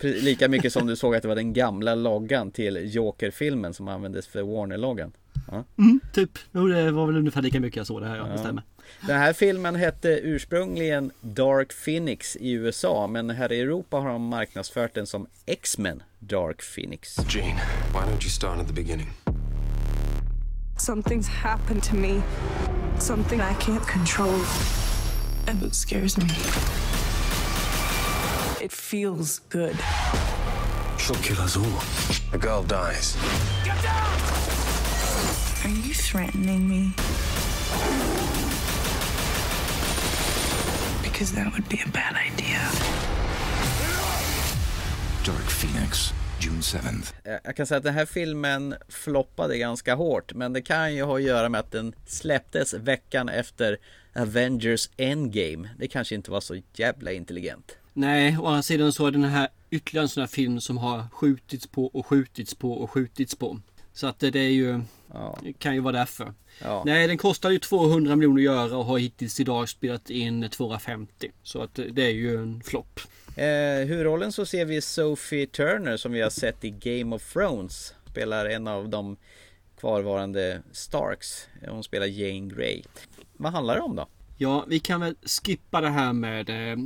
[0.04, 4.28] Lika mycket som du såg att det var den gamla loggan till Joker-filmen som användes
[4.28, 5.12] för Warner-loggan.
[5.52, 5.64] Ja.
[5.78, 6.40] Mm, typ.
[6.52, 8.18] Jo, det var väl ungefär lika mycket jag såg det här.
[8.18, 8.64] Ja, det stämmer.
[9.02, 14.26] Den här filmen hette ursprungligen Dark Phoenix i USA men här i Europa har de
[14.26, 17.18] marknadsfört den som X-Men Dark Phoenix.
[17.30, 17.60] Gene,
[17.94, 19.10] why don't you start at the beginning?
[20.78, 22.22] Something's happened to me.
[23.00, 24.42] Something I can't control.
[25.48, 26.30] And it scares me.
[28.64, 29.76] It feels good.
[30.98, 31.82] She'll kill us all.
[32.32, 33.18] The girl dies.
[35.66, 36.94] Are you threatening me?
[41.04, 42.62] Because that would be a bad idea.
[45.26, 47.14] Dark Phoenix, June 7th.
[47.24, 51.04] Eh, Jag kan säga att den här filmen floppade ganska hårt men det kan ju
[51.04, 53.78] ha att göra med att den släpptes veckan efter
[54.16, 55.70] Avengers Endgame.
[55.80, 57.78] Det kanske inte var så jävla intelligent.
[57.94, 61.04] Nej, å andra sidan så är den här ytterligare en sån här film som har
[61.12, 63.60] skjutits på och skjutits på och skjutits på.
[63.94, 64.82] Så att det är ju,
[65.42, 66.34] det kan ju vara därför.
[66.62, 66.84] Ja.
[66.86, 71.32] Nej, den kostar ju 200 miljoner att göra och har hittills idag spelat in 250.
[71.44, 73.00] Så att det är ju en flopp.
[73.36, 77.94] Eh, huvudrollen så ser vi Sophie Turner som vi har sett i Game of Thrones.
[78.12, 79.18] Spelar en av de
[79.80, 81.48] kvarvarande Starks.
[81.68, 82.84] Hon spelar Jane Grey.
[83.38, 84.08] Vad handlar det om då?
[84.38, 86.78] Ja, vi kan väl skippa det här med eh,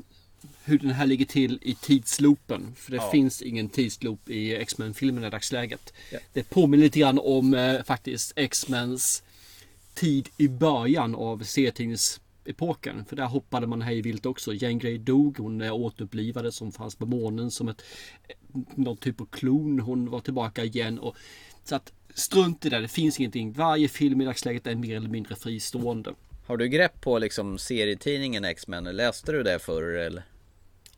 [0.67, 2.73] hur den här ligger till i tidsloopen.
[2.75, 3.11] För det Ja.
[3.11, 5.93] finns ingen tidsloop i X-Men-filmen i dagsläget.
[6.11, 6.19] Ja.
[6.33, 9.23] Det påminner lite grann om eh, faktiskt X-Mens
[9.93, 13.05] tid i början av serietidningsepoken.
[13.05, 14.53] För där hoppade man hej vilt också.
[14.53, 17.81] Jane Grey dog, hon är återupplivade som fanns på månen som ett
[18.75, 19.79] någon typ av klon.
[19.79, 20.99] Hon var tillbaka igen.
[20.99, 21.15] Och,
[21.63, 23.51] så att strunt i det, det finns ingenting.
[23.51, 26.13] Varje film i dagsläget är mer eller mindre fristående.
[26.45, 28.83] Har du grepp på liksom serietidningen X-Men?
[28.83, 30.23] Läste du det förr eller?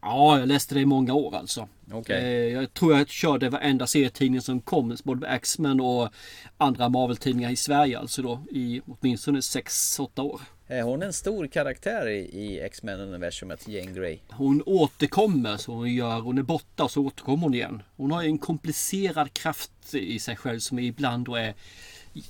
[0.01, 1.67] Ja, jag läste det i många år alltså.
[1.91, 2.23] Okej.
[2.23, 6.09] Eh, Jag tror jag körde varenda serietidning som kom, både med X-Men och
[6.57, 10.41] andra Marvel-tidningar i Sverige alltså då i åtminstone 6-8 år.
[10.67, 14.17] Är hon en stor karaktär i, i X-Men-universumet, Jane Grey?
[14.29, 17.81] Hon återkommer, så hon gör, hon är borta och så återkommer hon igen.
[17.97, 21.53] Hon har en komplicerad kraft i sig själv som ibland då är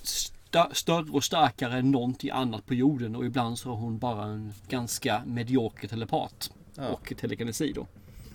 [0.04, 4.24] stö- större och starkare än någonting annat på jorden och ibland så är hon bara
[4.26, 7.88] en ganska medioker telepat och telekinesi då.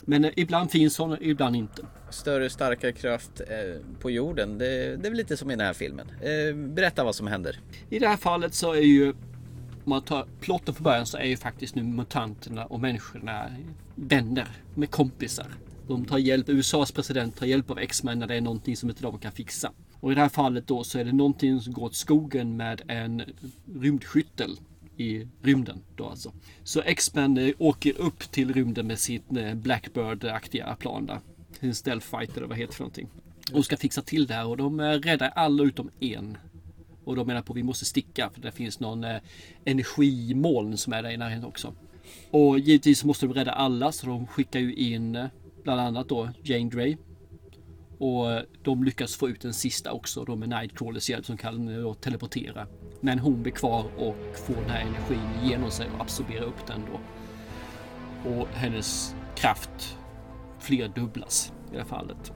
[0.06, 1.82] Men eh, ibland finns hon, ibland inte.
[2.10, 4.58] Större, starkare kraft eh, på jorden.
[4.58, 6.06] Det, det är väl lite som i den här filmen.
[6.20, 7.60] Eh, berätta vad som händer.
[7.90, 9.10] I det här fallet så är ju
[9.84, 13.46] om man tar plotten från början så är ju faktiskt nu mutanterna och människorna
[13.94, 15.46] vänner med kompisar.
[15.88, 19.02] De tar hjälp, USAs president tar hjälp av X-Men när det är någonting som inte
[19.02, 19.72] de kan fixa.
[20.00, 22.82] Och i det här fallet då så är det någonting som går åt skogen med
[22.88, 23.22] en
[23.80, 24.58] rymdskyttel
[24.96, 26.32] i rymden då alltså.
[26.64, 31.20] Så X-Men eh, åker upp till rymden med sitt eh, Blackbird-aktiga plan där.
[31.60, 33.08] Sin stealth fighter eller vad det heter för någonting.
[33.52, 36.36] Och ska fixa till det här och de eh, räddar alla utom en.
[37.04, 39.04] Och de menar på att vi måste sticka för det finns någon
[39.64, 41.74] energimoln som är där i närheten också.
[42.30, 45.28] Och givetvis måste de rädda alla så de skickar ju in
[45.62, 46.96] bland annat då Jane Grey.
[47.98, 51.82] Och de lyckas få ut den sista också då med Nightcrawlers hjälp som kan eh,
[51.82, 52.66] då teleportera.
[53.00, 56.80] Men hon blir kvar och får den här energin genom sig och absorberar upp den
[56.92, 57.00] då.
[58.30, 59.98] Och hennes kraft
[60.58, 62.32] flerdubblas i det här fallet.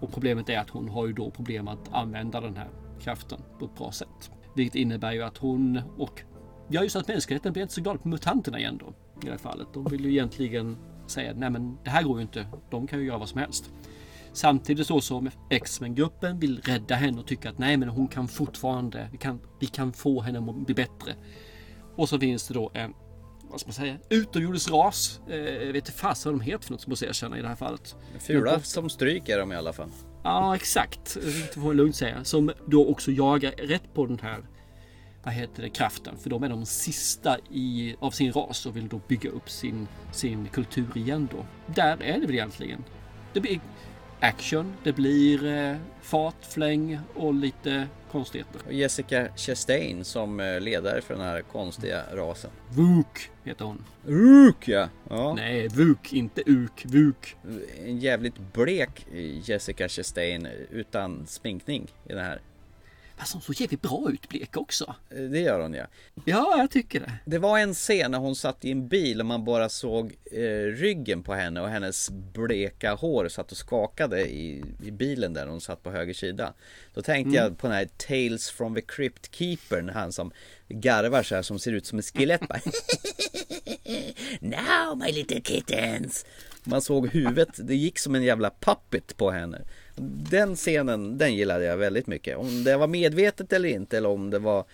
[0.00, 2.68] Och problemet är att hon har ju då problem att använda den här
[3.00, 4.30] kraften på ett bra sätt.
[4.56, 6.22] Vilket innebär ju att hon och
[6.68, 8.94] ja, just att mänskligheten blir inte så glad på mutanterna igen då.
[9.22, 9.68] I det här fallet.
[9.74, 12.46] De vill ju egentligen säga nej men det här går ju inte.
[12.70, 13.70] De kan ju göra vad som helst.
[14.32, 19.08] Samtidigt så som X-Men-gruppen vill rädda henne och tycker att nej men hon kan fortfarande,
[19.12, 21.14] vi kan, vi kan få henne att bli bättre.
[21.96, 22.94] Och så finns det då en,
[23.50, 25.20] vad ska man säga, utomjordisk ras.
[25.28, 27.48] Eh, jag vet inte fasen vad de heter för något måste jag erkänna i det
[27.48, 27.96] här fallet.
[28.18, 29.90] Fula som stryk är de i alla fall.
[30.24, 31.14] Ja, exakt.
[31.14, 32.24] Det får man lugnt säga.
[32.24, 34.44] Som då också jagar rätt på den här
[35.24, 36.18] vad heter det, kraften.
[36.18, 39.88] För de är de sista i, av sin ras och vill då bygga upp sin,
[40.12, 41.46] sin kultur igen då.
[41.74, 42.84] Där är det väl egentligen.
[43.32, 43.60] Det blir
[44.20, 48.60] action, det blir eh, fart, fläng och lite konstigheter.
[48.66, 52.50] Och Jessica Chastain som eh, ledare för den här konstiga rasen.
[52.70, 53.84] Vuk heter hon.
[54.06, 54.88] Uk ja!
[55.10, 55.34] ja.
[55.34, 56.84] Nej, Vuk, inte Uk.
[56.84, 57.36] Vuk.
[57.84, 59.06] En jävligt blek
[59.44, 62.40] Jessica Chastain utan sminkning i den här.
[63.20, 64.94] Fast hon såg jävligt bra ut blek också.
[65.08, 65.86] Det gör hon ja.
[66.24, 67.12] Ja, jag tycker det.
[67.24, 70.40] Det var en scen när hon satt i en bil och man bara såg eh,
[70.64, 75.60] ryggen på henne och hennes bleka hår satt och skakade i, i bilen där hon
[75.60, 76.52] satt på höger sida.
[76.94, 77.34] Då tänkte Mm.
[77.44, 80.32] jag på den här Tales from the Crypt Keeper, han som
[80.68, 82.48] garvar så här som ser ut som en skelett.
[82.48, 82.60] bara,
[84.40, 86.26] Now my little kittens.
[86.64, 89.62] Man såg huvudet, det gick som en jävla puppet på henne.
[90.30, 92.36] Den scenen, den gillade jag väldigt mycket.
[92.36, 94.64] Om det var medvetet eller inte eller om det var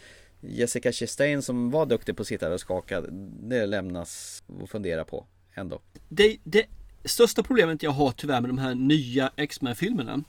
[0.40, 3.00] Jessica Chastain som var duktig på att sitta där och skaka.
[3.40, 5.80] Det lämnas att fundera på ändå.
[6.08, 6.66] Det, det
[7.04, 10.24] största problemet jag har tyvärr med de här nya X-Men-filmerna.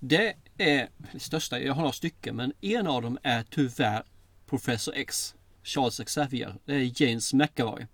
[0.00, 0.88] Det är,
[1.18, 4.02] största, jag har några stycken, men en av dem är tyvärr
[4.46, 5.34] Professor X.
[5.62, 6.54] Charles Xavier.
[6.64, 7.86] Det är James McAvoy.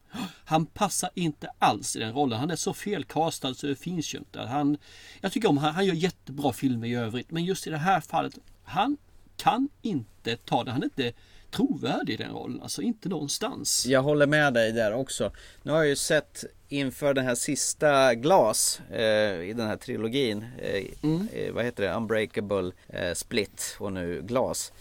[0.44, 2.40] Han passar inte alls i den rollen.
[2.40, 4.40] Han är så felkastad så det finns ju inte.
[4.40, 4.78] Han,
[5.20, 7.30] jag tycker om han, han gör jättebra filmer i övrigt.
[7.30, 8.96] Men just i det här fallet, han
[9.36, 10.70] kan inte ta det.
[10.70, 11.12] Han är inte
[11.50, 12.62] trovärdig i den rollen.
[12.62, 13.86] Alltså inte någonstans.
[13.86, 15.32] Jag håller med dig där också.
[15.62, 20.44] Nu har jag ju sett inför den här sista Glas eh, i den här trilogin.
[20.58, 20.84] Eh,
[21.32, 21.92] eh, vad heter det?
[21.92, 24.72] Unbreakable eh, Split och nu Glas.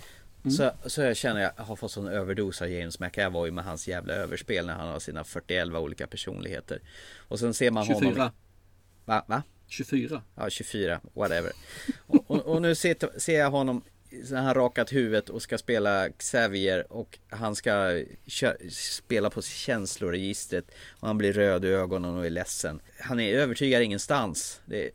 [0.52, 4.14] Så, så jag känner jag har fått sån överdos av James McAvoy med hans jävla
[4.14, 6.80] överspel när han har sina 41 olika personligheter.
[7.28, 8.10] Och sen ser man 24.
[8.10, 8.32] honom...
[9.06, 9.26] Va?
[9.28, 9.43] Va?
[9.68, 10.22] 24.
[10.36, 11.52] Ja, 24, whatever.
[12.08, 13.82] Och, och, och nu ser, ser jag honom
[14.24, 20.66] så han rakat huvudet och ska spela Xavier och han ska kö- spela på känsloregistret
[21.00, 22.80] och han blir röd i ögonen och är ledsen.
[23.00, 24.62] Han är övertygad ingenstans.
[24.66, 24.91] Det,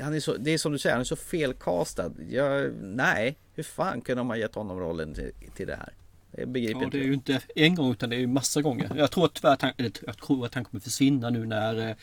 [0.00, 2.12] han är så, det är som du säger, han är så felkastad.
[2.28, 5.92] Jag, nej, hur fan kunde de ha gett honom rollen till, till det här?
[6.30, 8.62] Det begriper Ja, inte det är ju inte en gång utan det är ju massa
[8.62, 8.92] gånger.
[8.96, 9.72] Jag tror att tyvärr han,
[10.06, 11.96] jag tror att han kommer försvinna nu när eh,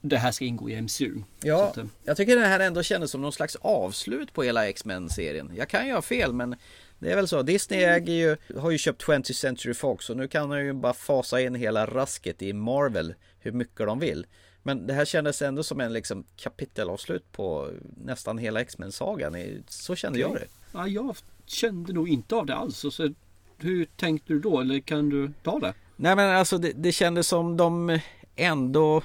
[0.00, 1.22] det här ska ingå i MCU.
[1.42, 4.68] Ja, att, eh, jag tycker det här ändå kändes som någon slags avslut på hela
[4.68, 5.52] X-Men-serien.
[5.56, 6.56] Jag kan ju ha fel men
[6.98, 7.42] det är väl så.
[7.42, 10.94] Disney äger ju, har ju köpt 20th Century Fox och nu kan de ju bara
[10.94, 14.26] fasa in hela rasket i Marvel hur mycket de vill.
[14.66, 17.70] Men det här kändes ändå som en liksom kapitelavslut på
[18.04, 19.36] nästan hela X-Men-sagan.
[19.68, 20.46] Så kände jag det.
[20.72, 22.76] ja, jag kände nog inte av det alls.
[22.76, 23.14] Så,
[23.58, 24.60] hur tänkte du då?
[24.60, 25.74] Eller kan du ta det?
[25.96, 27.98] Nej men alltså det, det kändes som de
[28.36, 29.02] ändå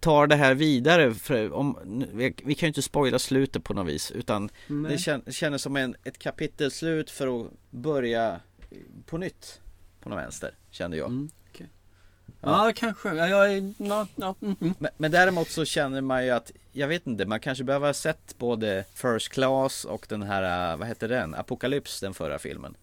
[0.00, 1.14] tar det här vidare.
[1.14, 1.78] För om,
[2.12, 4.10] vi, kan ju inte spoila slutet på något vis.
[4.10, 4.92] Utan Nej.
[4.92, 8.40] det kän, kändes som en, ett kapitelslut för att börja
[9.06, 9.60] på nytt.
[10.00, 11.08] På något vänster, kände jag.
[11.08, 11.30] Mm,
[12.42, 12.52] okej.
[12.66, 13.08] Ja, kanske.
[13.14, 13.72] Ja, jag är...
[13.78, 14.74] Ja, ja, mm, mm.
[14.78, 17.94] Men, men däremot så känner man ju att, jag vet inte, man kanske behöver ha
[17.94, 21.34] sett både First Class och den här, äh, vad heter den?
[21.34, 22.74] Apocalypse, den förra filmen.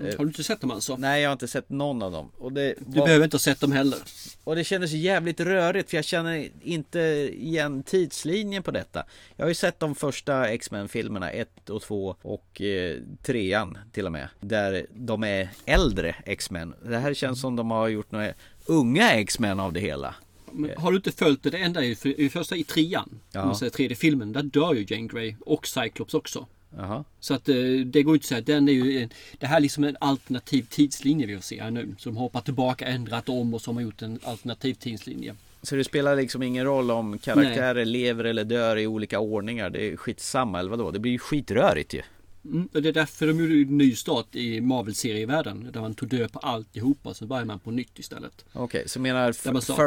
[0.00, 0.06] Mm.
[0.18, 0.96] Har du inte sett dem alltså?
[0.96, 2.30] Nej, jag har inte sett någon av dem.
[2.38, 3.98] Och det, Du var- behöver inte ha sett dem heller.
[4.44, 6.98] Och det kändes jävligt rörigt för jag känner inte
[7.32, 9.04] igen tidslinjen på detta.
[9.36, 14.06] Jag har ju sett de första X-Men filmerna, 1 och 2 och eh, trean till
[14.06, 14.28] och med.
[14.40, 16.74] Där de är äldre X-Men.
[16.84, 18.32] Det här känns som de har gjort några
[18.66, 20.14] unga X-Men av det hela.
[20.52, 21.50] Men har du inte följt det?
[21.50, 23.20] Det enda är ju första i trean.
[23.32, 23.44] Ja.
[23.44, 24.32] Man säger tredje filmen.
[24.32, 26.46] Där dör ju Jane Grey och Cyclops också.
[26.76, 27.04] Jaha.
[27.20, 27.56] Så att eh,
[27.86, 28.40] det går inte att säga.
[28.40, 29.08] Den är ju
[29.38, 31.94] det här är liksom en alternativ tidslinje vi får se här nu.
[31.98, 35.34] Så de har hoppat tillbaka, ändrat om och så har man gjort en alternativ tidslinje.
[35.62, 39.70] Så det spelar liksom ingen roll om karaktärer lever eller dör i olika ordningar.
[39.70, 40.90] Det är skitsamma eller vadå?
[40.90, 42.02] Det blir ju skitrörigt ju.
[42.44, 45.70] Mm, och det är därför de gjorde en ny start i Marvel-serievärlden.
[45.72, 47.14] Där man tog död på alltihopa.
[47.14, 48.44] Så börjar man på nytt istället.
[48.52, 49.32] Okej, så menar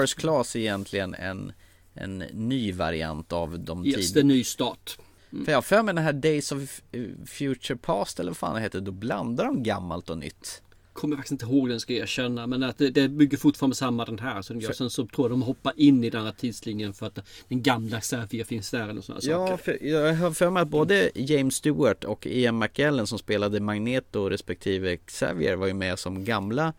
[0.01, 1.53] First Class är egentligen en,
[1.93, 4.97] en ny variant av de Yes, det är en ny start.
[5.29, 6.81] För jag har för mig den här Days of
[7.25, 8.81] Future Past eller vad fan det heter.
[8.81, 10.61] Då blandar de gammalt och nytt.
[10.95, 12.47] Kommer faktiskt inte ihåg den ska jag erkänna.
[12.47, 14.41] Men att det, det bygger fortfarande samma den här.
[14.41, 14.71] Så den gör.
[14.71, 18.01] Sen så tror jag de hoppar in i den här tidslinjen för att den gamla
[18.01, 19.63] Xavier finns där eller sådana Ja, saker.
[19.63, 24.29] för jag har för mig att både James Stewart och Ian McKellen som spelade Magneto
[24.29, 26.73] respektive Xavier var ju med som gamla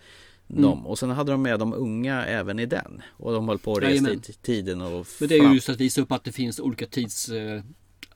[0.51, 0.63] Mm.
[0.63, 0.87] dem.
[0.87, 3.03] Och sen hade de med de unga även i den.
[3.17, 5.81] Och de höll på att resa i tiden och Men det är ju just att
[5.81, 7.29] visa upp att det finns olika tids...
[7.29, 7.63] Eh,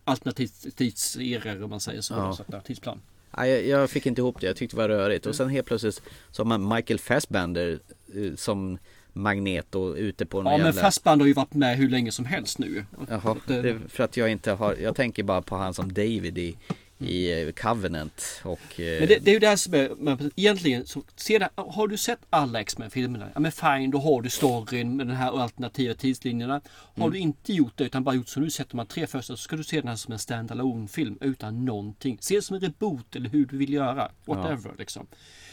[0.05, 2.14] alternativt tidseror om man säger så.
[2.51, 3.01] Ja, tidsplan.
[3.37, 5.26] Jag, jag fick inte ihop det, jag tyckte det var rörigt.
[5.26, 7.78] Och sen helt plötsligt så har man Michael Fassbender
[8.14, 8.78] eh, som
[9.12, 10.83] Magneto ute på någon Ja men jävla...
[10.83, 12.85] Fassband har ju varit med hur länge som helst nu.
[13.09, 15.93] Jaha, Det- det är för att jag inte har, jag tänker bara på han som
[15.93, 16.57] David i,
[17.01, 18.61] i eh, Covenant och...
[18.76, 21.88] Men det, det är ju det här som är, men egentligen så se det, har
[21.88, 23.28] du sett alla X-Men-filmerna?
[23.34, 26.61] Ja men fine, då har du storyn med den här alternativa tidslinjerna.
[26.74, 27.12] Har Mm.
[27.12, 29.42] du inte gjort det utan bara gjort som nu sett de här tre första så
[29.42, 32.18] ska du se den här som en stand film utan någonting.
[32.20, 34.11] Se det som en reboot eller hur du vill göra.
[34.24, 35.07] Whatever liksom.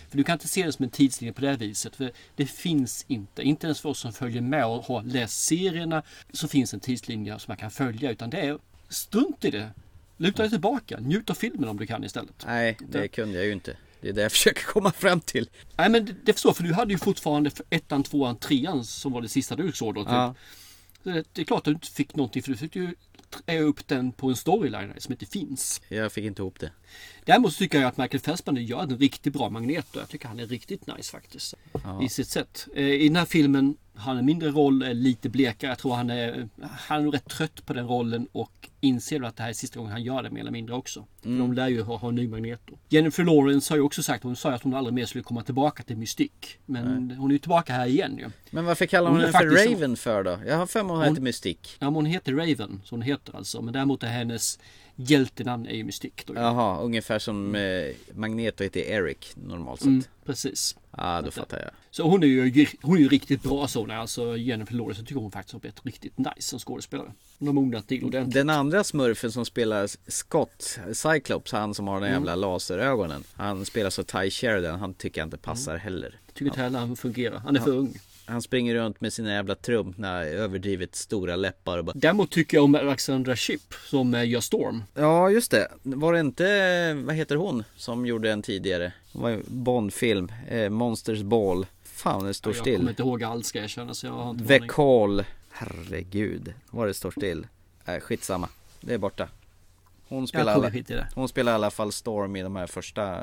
[0.09, 1.95] För du kan inte se det som en tidslinje på det här viset.
[1.95, 3.41] För det finns inte.
[3.43, 7.39] Inte ens för oss som följer med och har läst serierna så finns en tidslinje
[7.39, 8.11] som man kan följa.
[8.11, 8.57] Utan det är
[8.89, 9.69] strunt i det.
[10.17, 10.99] Luta dig tillbaka.
[10.99, 12.43] Njut av filmen om du kan istället.
[12.45, 13.77] Nej, det kunde jag ju inte.
[14.01, 15.49] Det är det jag försöker komma fram till.
[15.77, 19.21] Nej men det, det förstår för du hade ju fortfarande ettan, tvåan, trean som var
[19.21, 20.01] det sista du såg då.
[20.03, 20.11] Typ.
[20.11, 20.35] Ja.
[21.03, 22.95] Så Det, det är klart att du inte fick någonting för du fick ju
[23.45, 25.81] trä upp den på en storyline som inte finns.
[25.87, 26.71] Jag fick inte ihop det.
[27.25, 29.99] Däremot tycker jag att Michael Fassbender gör en riktigt bra Magneto.
[29.99, 31.53] Jag tycker han är riktigt nice faktiskt.
[32.01, 32.67] I sitt sätt.
[32.75, 35.71] Eh, I den här filmen han en mindre roll, är lite blekare.
[35.71, 39.35] Jag tror han är, han är nog rätt trött på den rollen och inser att
[39.35, 41.05] det här är sista gången han gör det mer eller mindre också.
[41.21, 42.77] För de lär ju ha, ha en ny Magneto.
[42.89, 45.83] Jennifer Lawrence har ju också sagt, hon sa att hon aldrig mer skulle komma tillbaka
[45.83, 46.47] till Mystique.
[46.65, 48.29] Men hon är ju tillbaka här igen ju.
[48.51, 50.39] Men varför kallar hon Hon henne för Raven för då?
[50.47, 51.75] Jag har för mig hon heter Mystik.
[51.79, 53.61] Ja, men hon heter Raven, så hon heter alltså.
[53.61, 54.59] Men däremot är hennes
[54.99, 56.23] hjältenamn är ju Mystique.
[56.25, 56.33] Då.
[56.35, 57.61] Jaha, ungefär som eh,
[58.15, 59.87] Magneto heter Eric normalt sett.
[59.87, 60.75] Mm, precis.
[60.97, 61.69] Ja, då fattar jag.
[61.91, 63.91] Så hon är ju, hon är ju riktigt bra så.
[63.91, 67.11] Alltså Jennifer Lawrence jag tycker hon faktiskt har blivit riktigt nice som skådespelare.
[67.39, 68.33] Hon har mognat till ordentligt.
[68.33, 72.09] Den andra smurfen som spelar Scott, Cyclops, han som har Mm.
[72.09, 73.23] de jävla laserögonen.
[73.33, 75.81] Han spelar så Ty Sheridan, han tycker jag inte passar Mm.
[75.81, 76.19] heller.
[76.33, 77.37] Tycker inte heller han fungerar.
[77.39, 77.93] Han är för ung.
[78.29, 82.63] Han springer runt med sina jävla trumpna, överdrivet stora läppar och bara Däremot tycker jag
[82.63, 84.83] om Alexandra Shipp som eh, gör Storm.
[84.93, 88.93] Ja just det, var det inte, vad heter hon som gjorde en tidigare?
[89.11, 91.65] Det var ju Bondfilm, eh, Monsters Ball.
[91.83, 94.29] Fan det står jag kommer still inte ihåg alls ska jag erkänna så jag har
[94.31, 95.23] inte Call.
[95.51, 97.47] Herregud, vad det står still.
[97.85, 98.49] Äh, Skitsamma,
[98.81, 99.29] det är borta.
[100.07, 100.71] Hon spelar, alla,
[101.15, 103.19] hon spelar i alla fall Storm i de här första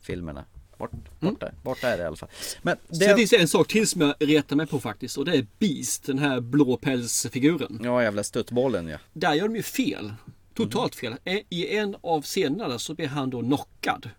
[0.00, 0.44] filmerna
[0.78, 2.28] Bort, borta, borta är det i alla fall
[2.62, 5.24] Men Sen det, finns det en sak till som jag retar mig på faktiskt och
[5.24, 7.80] det är Beast, den här blå pälsfiguren.
[7.84, 10.12] ja jävla stuttbollen ja Där gör de ju fel.
[10.54, 11.14] Totalt fel.
[11.24, 14.10] E- I en av scenerna så blir han då knockad.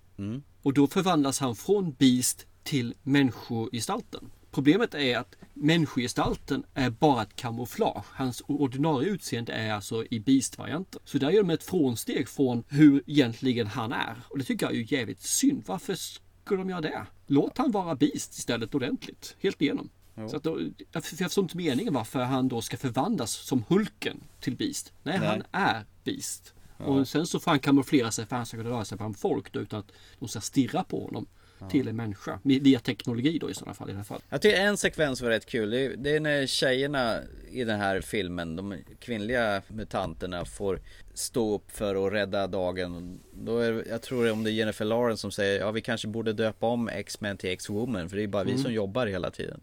[0.61, 4.29] Och då förvandlas han från Beast till människogestalten.
[4.51, 8.03] Problemet är att människogestalten är bara ett kamouflage.
[8.11, 11.01] Hans ordinarie utseende är alltså i Beast-varianten.
[11.05, 14.15] Så där gör de ett frånsteg från hur egentligen han är.
[14.29, 15.63] Och det tycker jag är ju jävligt synd.
[15.65, 15.97] Varför
[16.45, 17.05] skulle de göra det?
[17.27, 19.35] Låt han vara Beast istället ordentligt.
[19.39, 19.89] Helt igenom.
[20.29, 20.59] Så att då,
[20.91, 24.93] jag för jag förstår inte meningen varför han då ska förvandlas som Hulken till Beast.
[25.03, 25.27] Nej, Nej.
[25.27, 26.53] han är Beast.
[26.77, 29.53] Och sen så får han kamouflera sig för han ska kunna röra sig bland folk
[29.53, 31.27] då, utan att de ska stirra på honom.
[31.71, 32.39] Till en människa.
[32.43, 33.89] Via teknologi då i sådana fall.
[33.89, 34.21] I fall.
[34.29, 35.69] Jag tycker en sekvens var rätt kul.
[35.69, 37.19] Det är, det är när tjejerna
[37.51, 40.81] i den här filmen, de kvinnliga mutanterna får
[41.13, 43.19] stå upp för att rädda dagen.
[43.33, 46.07] Då är, jag tror det om det är Jennifer Lawrence som säger ja vi kanske
[46.07, 49.61] borde döpa om X-Men till X-Woman för det är bara vi som jobbar hela tiden.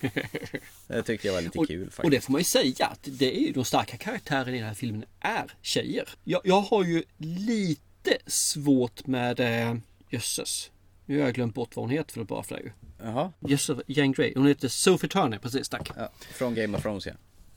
[0.86, 2.10] Det tyckte jag var lite Och, kul och faktiskt.
[2.10, 4.74] det får man ju säga att det är ju de starka karaktärerna i den här
[4.74, 6.08] filmen är tjejer.
[6.24, 9.76] Jag, jag har ju lite svårt med eh,
[10.10, 10.70] jösses.
[11.10, 12.70] Nu har jag glömt bort vad hon heter för det bara ju.
[12.98, 14.32] Jaha, Jösses, Jane Grey.
[14.36, 15.90] Hon heter Sophie Turner, precis tack.
[15.96, 17.12] ja, från Game of Thrones ja.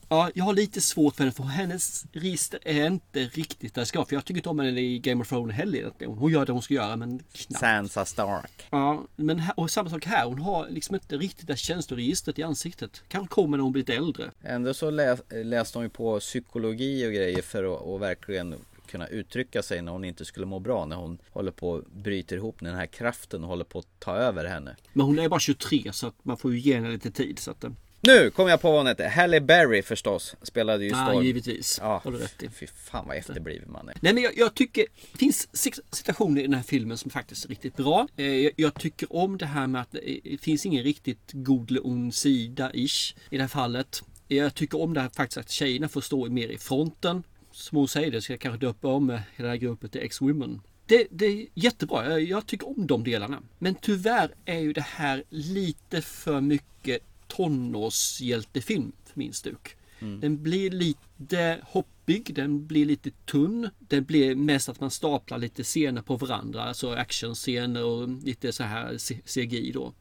[0.09, 3.85] Ja, jag har lite svårt för henne för hennes register är inte riktigt där det
[3.85, 4.05] ska.
[4.05, 5.77] För jag tycker inte om henne i Game of Thrones heller.
[5.77, 6.13] egentligen.
[6.13, 7.59] Hon gör det hon ska göra men knappt.
[7.59, 8.67] Sansa Stark.
[8.69, 10.25] Ja, men här, och samma sak här.
[10.25, 13.03] Hon har liksom inte riktigt det känsloregistret i ansiktet.
[13.07, 14.31] Kanske kommer när hon blir lite äldre.
[14.43, 18.55] Ändå så läs, läste hon ju på psykologi och grejer för att och verkligen
[18.93, 20.85] kunna uttrycka sig när hon inte skulle må bra.
[20.85, 24.15] När hon håller på att bryter ihop, när den här kraften håller på att ta
[24.15, 24.75] över henne.
[24.93, 27.39] Men hon är bara 23 så att man får ju ge henne lite tid.
[27.39, 27.71] Så att, eh,
[28.01, 29.07] Nu kom jag på vad hon hette.
[29.07, 30.35] Halle Berry förstås.
[30.41, 31.25] Spelade ju Ja, Storm.
[31.25, 31.79] givetvis.
[31.81, 32.49] Ja, Har du rätt i.
[32.49, 33.95] fy fan vad efterbliven man är.
[34.01, 35.47] Nej men jag, jag tycker det finns
[35.91, 38.07] situationer i den här filmen som faktiskt är riktigt bra.
[38.17, 41.71] Eh, jag, jag tycker om det här med att det, det finns ingen riktigt god
[41.71, 44.03] eller ond sida ish i det här fallet.
[44.27, 47.23] Jag tycker om det här faktiskt att tjejerna får stå mer i fronten.
[47.53, 50.61] Som hon säger det ska jag kanske döpa om hela det här gruppet till X-Women.
[50.85, 53.41] Det, det är jättebra, jag, tycker om de delarna.
[53.59, 59.75] Men tyvärr är ju det här lite för mycket tonårshjältefilm för min stuk.
[60.21, 63.69] Den blir lite hoppig, den blir lite tunn.
[63.79, 68.63] Det blir mest att man staplar lite scener på varandra, alltså actionscener och lite så
[68.63, 69.93] här CGI då.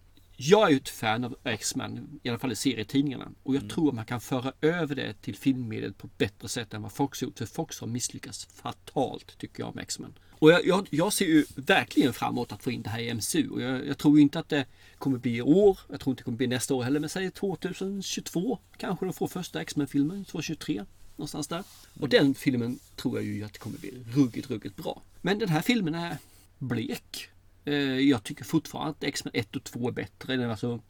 [0.44, 3.30] Jag är ju ett fan av X-Men, i alla fall i serietidningarna.
[3.42, 6.82] Och jag tror att man kan föra över det till filmmediet på bättre sätt än
[6.82, 7.38] vad Fox har gjort.
[7.38, 10.14] För Fox har misslyckats fatalt tycker jag med X-Men.
[10.38, 13.14] Och jag, jag, jag ser ju verkligen fram emot att få in det här i
[13.14, 13.48] MCU.
[13.48, 14.66] Och jag, jag tror inte att det
[14.98, 15.78] kommer bli i år.
[15.90, 17.00] Jag tror inte det kommer bli nästa år heller.
[17.00, 20.24] Men säg 2022 kanske de får första X-Men-filmen.
[20.24, 20.84] 2023.
[21.16, 21.64] Någonstans där.
[22.00, 25.02] Och den filmen tror jag ju att det kommer bli ruggigt, ruggigt bra.
[25.20, 26.16] Men den här filmen är
[26.58, 27.31] blek.
[27.64, 30.34] Eh, Jag tycker fortfarande att X-Men 1 och 2 är bättre.
[30.34, 30.80] än Alltså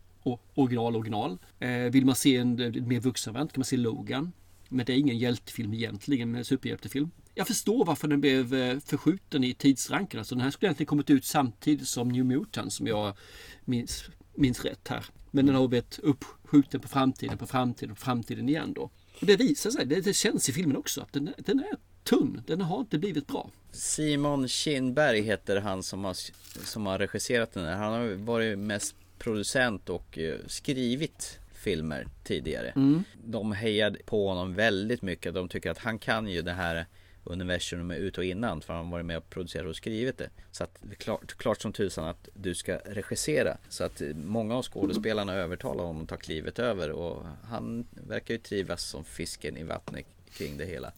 [0.54, 1.38] original, original.
[1.58, 4.32] Eh, Vill man se en en mer vuxen variant kan man se Logan.
[4.68, 7.10] Men det är ingen hjältefilm egentligen, men superhjältefilm.
[7.34, 10.18] Jag förstår varför den blev eh, förskjuten i tidsranken.
[10.18, 13.16] Alltså den här skulle egentligen kommit ut samtidigt som New Mutants som jag
[13.64, 14.04] minns,
[14.34, 15.04] minns rätt här.
[15.30, 18.82] Men den har blivit uppskjuten på framtiden, på framtiden, på framtiden igen då.
[19.20, 22.42] Och det visar sig, det, det känns i filmen också, att den, den är tunn.
[22.46, 23.50] Den har inte blivit bra.
[23.72, 26.16] Simon Kinberg heter han som har,
[26.64, 27.76] som har regisserat den här.
[27.76, 32.72] Han har varit mest producent och eh, skrivit filmer tidigare.
[33.24, 35.34] De hejade på honom väldigt mycket.
[35.34, 36.86] De tycker att han kan ju det här
[37.24, 40.30] universum med ut och innan för han har varit med och producerat och skrivit det.
[40.50, 43.56] Så att det klart, klart som tusan att du ska regissera.
[43.68, 48.34] Så att eh, många av skådespelarna övertalar honom att ta klivet över och han verkar
[48.34, 50.92] ju trivas som fisken i vattnet kring det hela.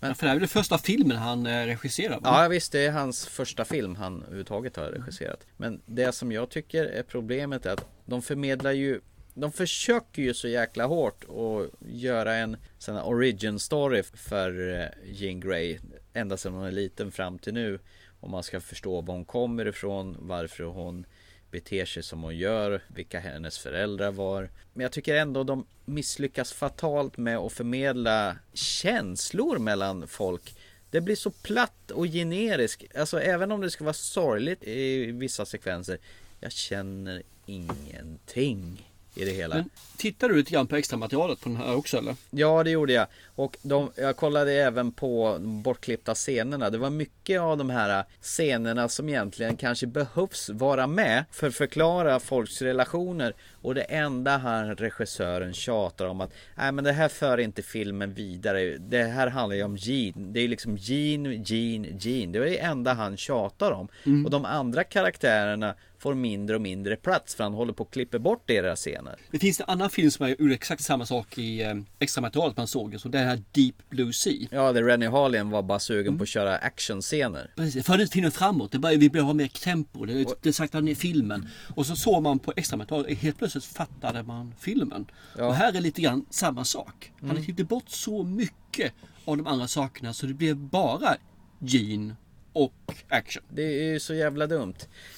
[0.00, 2.20] Men- Ja, för det här är väl den första filmen han eh, regisserar?
[2.20, 2.42] va?
[2.42, 5.46] Ja visst, det är hans första film han överhuvudtaget har regisserat.
[5.56, 9.00] Men det som jag tycker är problemet är att de förmedlar ju
[9.34, 15.12] de försöker ju så jäkla hårt att göra en sån här origin story för eh,
[15.12, 15.78] Jean Grey
[16.12, 17.78] ända sedan hon är liten fram till nu.
[18.20, 21.06] Om man ska förstå var hon kommer ifrån, varför hon
[21.50, 24.50] beter sig som hon gör, vilka hennes föräldrar var.
[24.72, 30.54] Men jag tycker ändå de misslyckas fatalt med att förmedla känslor mellan folk.
[30.90, 32.96] Det blir så platt och generiskt.
[32.96, 35.98] Alltså även om det ska vara sorgligt i vissa sekvenser.
[36.40, 39.54] Jag känner ingenting i det hela.
[39.54, 42.16] Men tittar du lite grann på extra materialet på den här också eller?
[42.30, 43.06] Ja det gjorde jag.
[43.34, 46.70] Och de, jag kollade även på de bortklippta scenerna.
[46.70, 51.54] Det var mycket av de här scenerna som egentligen kanske behövs vara med för att
[51.54, 53.34] förklara folks relationer.
[53.62, 58.14] Och det enda han regissören tjatar om att Nej men det här för inte filmen
[58.14, 58.78] vidare.
[58.78, 60.32] Det här handlar ju om Jean.
[60.32, 62.32] Det är liksom Jean, Jean, Jean.
[62.32, 63.88] Det är det enda han tjatar om.
[64.24, 68.18] Och de andra karaktärerna får mindre och mindre plats för han håller på att klippa
[68.18, 69.16] bort deras scener.
[69.30, 72.66] Det finns en annan film som gjorde exakt samma sak i eh, extra materialet man
[72.66, 73.00] såg.
[73.00, 74.48] Så det här Deep Blue Sea.
[74.50, 77.50] Ja, där Rennie Harlin var bara sugen på att köra actionscener.
[77.56, 78.72] Precis, det förde filmen framåt.
[78.72, 80.04] Det började, vi behöver ha mer tempo.
[80.04, 81.48] Det, det saktade ner filmen.
[81.74, 83.06] Och så såg man på extra material.
[83.06, 85.06] Helt plötsligt fattade man filmen.
[85.38, 87.12] Och här är lite grann samma sak.
[87.20, 88.92] Han hade klippt bort så mycket
[89.24, 91.16] av de andra sakerna så det blev bara
[91.58, 92.16] Gene
[92.52, 93.42] och action.
[93.48, 94.74] Det är ju så jävla dumt.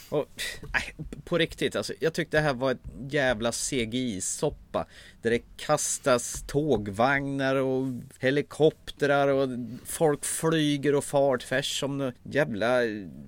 [0.09, 0.27] Och,
[0.73, 1.93] nej, på riktigt alltså.
[2.01, 2.79] Jag tyckte det här var ett
[3.11, 4.87] jävla CGI-soppa.
[5.23, 7.87] Där det kastas tågvagnar och
[8.19, 9.49] helikoptrar och
[9.85, 12.81] folk flyger och far tvärs som jävla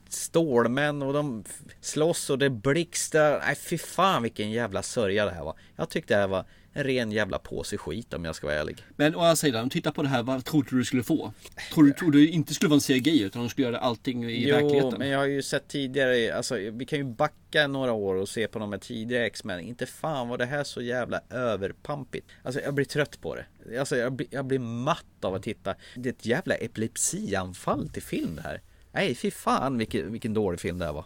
[0.08, 1.44] stålmän och de
[1.80, 3.40] slåss och det blixtrar.
[3.46, 5.58] Nej fy fan vilken jävla sörja det här var.
[5.76, 6.44] Jag tyckte det här var
[6.74, 8.84] en ren jävla påse skit om jag ska vara ärlig.
[8.96, 10.22] Men å andra sidan, titta på det här.
[10.22, 11.32] Vad trodde du skulle få?
[11.72, 14.48] Trodde du trodde du inte skulle vara en CGI utan de skulle göra allting i
[14.48, 14.98] jo, verkligheten?
[14.98, 18.48] men jag har ju sett tidigare, alltså vi kan ju backa några år och se
[18.48, 19.60] på de här tidigare X-Men.
[19.60, 22.26] Inte fan var det här så jävla överpampigt.
[22.42, 23.78] Alltså jag blir trött på det.
[23.78, 25.74] Alltså jag blir, jag blir matt av att titta.
[25.96, 28.60] Det är ett jävla epilepsianfall till film det här.
[28.92, 31.04] Nej fy fan vilken, vilken dålig film det här var.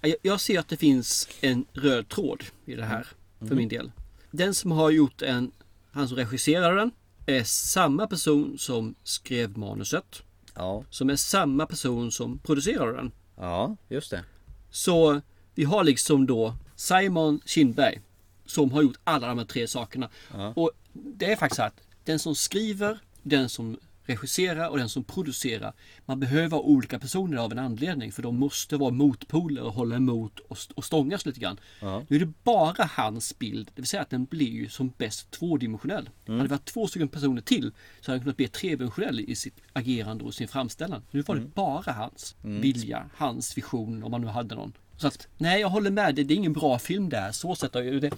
[0.00, 3.06] Jag, jag ser att det finns en röd tråd i det här
[3.48, 3.90] för min del.
[4.30, 5.52] Den som har gjort en,
[5.92, 6.90] han som regisserade den,
[7.26, 10.22] är samma person som skrev manuset.
[10.54, 13.12] Ja, Som är samma person som producerade den.
[13.36, 14.24] ja just det.
[14.70, 15.20] Så
[15.54, 18.00] vi har liksom då Simon Kinberg
[18.46, 20.08] som har gjort alla de här tre sakerna.
[20.54, 23.78] Och det är faktiskt så att den som skriver, den som
[24.08, 25.72] regisserar och den som producerar.
[26.06, 30.38] Man behöver olika personer av en anledning för de måste vara motpoler och hålla emot
[30.38, 31.60] och, st- och stångas lite grann.
[32.08, 35.30] Nu är det bara hans bild, det vill säga att den blir ju som bäst
[35.30, 36.10] tvådimensionell.
[36.26, 39.60] Hade det varit två stycken personer till så hade den kunnat bli tredimensionell i sitt
[39.72, 41.02] agerande och sin framställan.
[41.10, 44.72] Nu var det bara hans vilja, hans vision om man nu hade någon.
[44.96, 47.32] Så att, nej jag håller med, det, det är ingen bra film där.
[47.32, 48.10] Så ju det,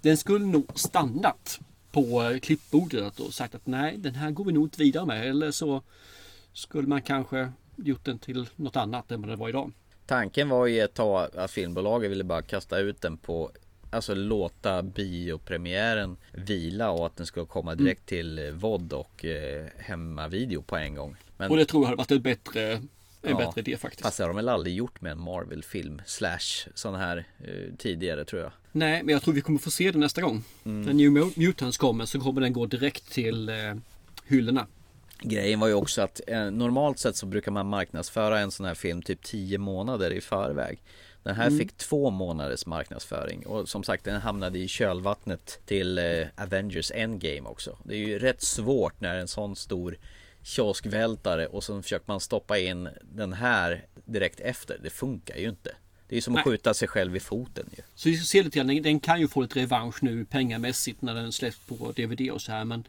[0.00, 1.60] den skulle nog stannat
[1.92, 5.28] på klippbordet och sagt att nej den här går vi nog inte vidare med.
[5.28, 5.82] Eller så
[6.52, 9.72] skulle man kanske gjort den till något annat än vad det var idag.
[10.06, 13.50] Tanken var ju ett tag att filmbolaget ville bara kasta ut den på
[13.92, 19.66] Alltså låta biopremiären vila och att den ska komma direkt till eh, VOD och eh,
[19.78, 21.16] hemmavideo på en gång.
[21.36, 22.82] Men Och det tror jag hade varit en bättre,
[23.22, 23.36] en Ja.
[23.36, 24.02] bättre idé faktiskt.
[24.02, 28.24] fast det har de väl aldrig gjort med en Marvel-film slash sån här eh, tidigare
[28.24, 28.52] tror jag.
[28.72, 30.44] Nej, men jag tror vi kommer få se det nästa gång.
[30.64, 30.82] Mm.
[30.82, 33.54] När New Mu- Mutants kommer så kommer den gå direkt till eh,
[34.26, 34.66] hyllorna.
[35.22, 38.74] Grejen var ju också att eh, normalt sett så brukar man marknadsföra en sån här
[38.74, 40.82] film typ 10 månader i förväg.
[41.22, 41.58] Den här Mm.
[41.58, 47.48] fick två månaders marknadsföring och som sagt den hamnade i kölvattnet till eh, Avengers Endgame
[47.48, 47.78] också.
[47.84, 49.96] Det är ju rätt svårt när en sån stor
[50.50, 54.78] kioskvältare och så försöker man stoppa in den här direkt efter.
[54.82, 55.74] Det funkar ju inte.
[56.08, 56.52] Det är som att Nej.
[56.52, 57.82] skjuta sig själv i foten ju.
[57.94, 61.02] Så vi ska se lite grann, den, den kan ju få lite revansch nu pengamässigt
[61.02, 62.64] när den släpps på DVD och så här.
[62.64, 62.84] Men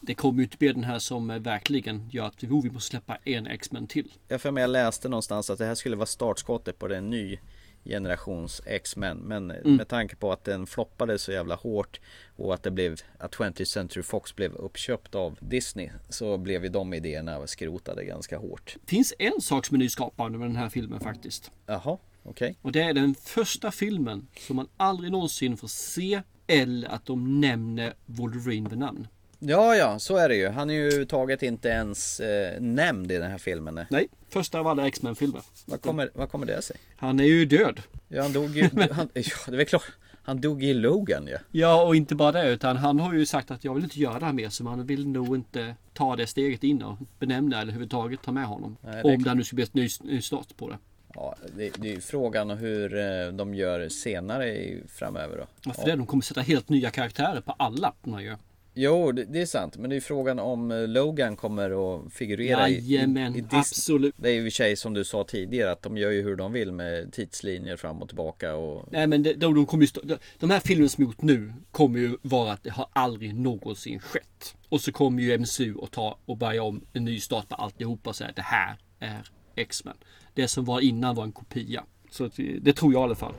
[0.00, 2.90] det kommer ju inte bli den här som eh, verkligen gör att oh, vi måste
[2.90, 4.12] släppa en X-Men till.
[4.28, 7.38] Jag för mig jag läste någonstans att det här skulle vara startskottet på den ny
[7.84, 12.00] generations X-Men Men med tanke på att den floppade så jävla hårt
[12.36, 16.68] och att det blev att 20th Century Fox blev uppköpt av Disney så blev ju
[16.68, 18.76] de idéerna skrotade ganska hårt.
[18.86, 21.50] finns en sak som är nyskapande med den här filmen faktiskt.
[21.66, 22.56] Jaha, okej.
[22.62, 27.40] Och det är den första filmen som man aldrig någonsin får se eller att de
[27.40, 29.08] nämner Wolverine vid namn.
[29.38, 30.48] Ja, ja, så är det ju.
[30.48, 33.80] Han är ju taget inte ens eh, nämnd i den här filmen.
[33.90, 34.08] nej.
[34.28, 35.42] Första av alla X-Men-filmer.
[35.66, 36.76] Vad kommer, vad kommer det sig?
[36.96, 37.80] Han är ju död.
[38.08, 38.62] Ja, han dog ju...
[38.92, 39.92] han, ja, det är väl klart.
[40.22, 41.38] Han dog i Logan ja.
[41.50, 44.18] Ja, och inte bara det utan han har ju sagt att jag vill inte göra
[44.18, 47.62] det här mer så man vill nog inte ta det steget in och benämna eller
[47.62, 48.76] överhuvudtaget ta med honom.
[48.80, 50.78] Nej, det om det nu skulle bli ett ny, ny start på det.
[51.14, 55.46] Ja, det, det är ju frågan hur eh, de gör senare i, framöver då.
[55.64, 58.36] Ja, för det, de kommer sätta helt nya karaktärer på alla de gör.
[58.80, 59.76] Jo, det, det är sant.
[59.76, 63.60] Men det är frågan om eh, Logan kommer att figurera i, i, Jajamän, i Disney.
[63.60, 64.14] absolut.
[64.18, 66.22] Det är ju i och för sig som du sa tidigare att de gör ju
[66.22, 69.82] hur de vill med tidslinjer fram och tillbaka och Nej men de, de, de, kommer
[69.82, 72.86] ju, stå- de, de här filmerna som gjort nu kommer ju vara att det har
[72.92, 74.56] aldrig någonsin skett.
[74.68, 78.10] Och så kommer ju MCU att ta och börja om en ny start på alltihopa
[78.10, 79.94] och säga att det här är X-Men.
[80.34, 81.84] Det som var innan var en kopia.
[82.10, 83.34] Så det- det tror jag i alla fall.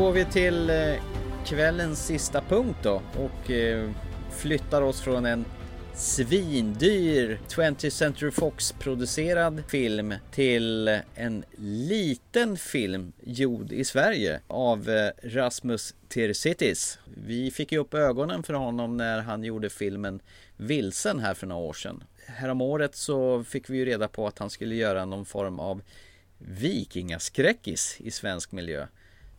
[0.00, 0.76] Går vi till eh,
[1.44, 3.90] kvällens sista punkt då och eh,
[4.30, 5.44] flyttar oss från en
[5.94, 15.10] svindyr 20th Century Fox producerad film till en liten film gjord i Sverige av eh,
[15.22, 16.98] Rasmus Tirsitis.
[17.26, 20.20] Vi fick ju upp ögonen för honom när han gjorde filmen
[20.56, 22.04] Vilsen här för några år sedan.
[22.26, 25.82] Häromåret så fick vi ju reda på att han skulle göra någon form av
[26.38, 28.86] vikingaskräckis i svensk miljö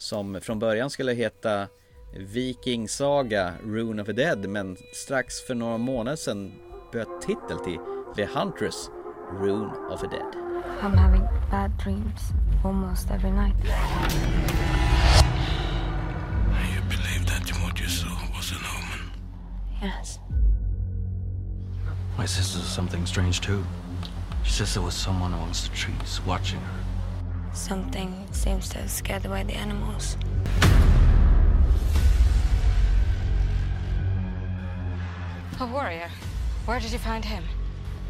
[0.02, 1.68] som från början skulle heta
[2.14, 6.54] Viking Saga Rune of the Dead men strax för några månader sedan
[6.92, 7.80] bytte titel till
[8.16, 8.90] The Huntress
[9.42, 10.36] Rune of the Dead.
[10.82, 11.22] I'm having
[11.52, 12.22] bad dreams
[12.64, 13.56] almost every night.
[16.76, 19.12] You believe that what you saw was an omen?
[19.82, 20.20] Yes.
[22.18, 23.64] My sister saw something strange too.
[24.44, 26.81] She says there was someone amongst the trees watching her.
[27.54, 30.18] Something seems to have scared away the animals.
[35.60, 36.10] A warrior.
[36.66, 37.44] Where did you find him?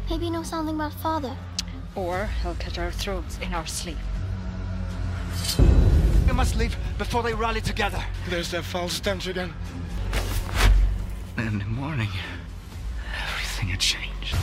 [0.08, 1.36] Maybe you know something about father.
[1.94, 3.98] Or he'll cut our throats in our sleep.
[6.26, 8.02] We must leave before they rally together.
[8.28, 9.52] There's that foul stench again.
[11.36, 12.08] And in the morning,
[13.28, 14.36] everything had changed.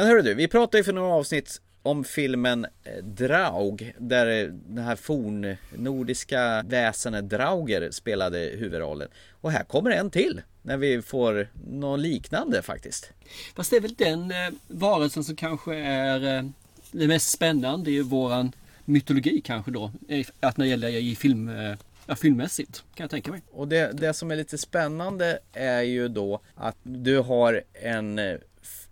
[0.00, 4.52] Men hörru du, vi pratade ju för några avsnitt om filmen eh, Draug där eh,
[4.52, 9.08] det här fornnordiska väsenet Drauger spelade huvudrollen.
[9.40, 10.42] Och här kommer en till.
[10.62, 13.10] när vi får något liknande faktiskt.
[13.56, 14.36] Fast det är väl den eh,
[14.68, 16.44] varelsen som kanske är eh,
[16.92, 18.52] det mest spännande i våran
[18.84, 19.92] mytologi kanske då.
[20.40, 21.76] Att när det gäller i film, eh,
[22.06, 23.42] ja, filmmässigt kan jag tänka mig.
[23.50, 28.36] Och det, det som är lite spännande är ju då att du har en eh,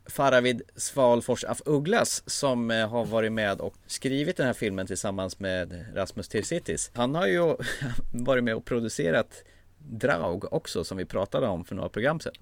[0.08, 5.38] Faravid Svalfors af Ugglas som eh, har varit med och skrivit den här filmen tillsammans
[5.40, 6.90] med Rasmus Tirsitis.
[6.94, 7.56] Han har ju
[8.12, 9.44] varit med och producerat
[9.78, 12.34] Draug också som vi pratade om för några program sedan.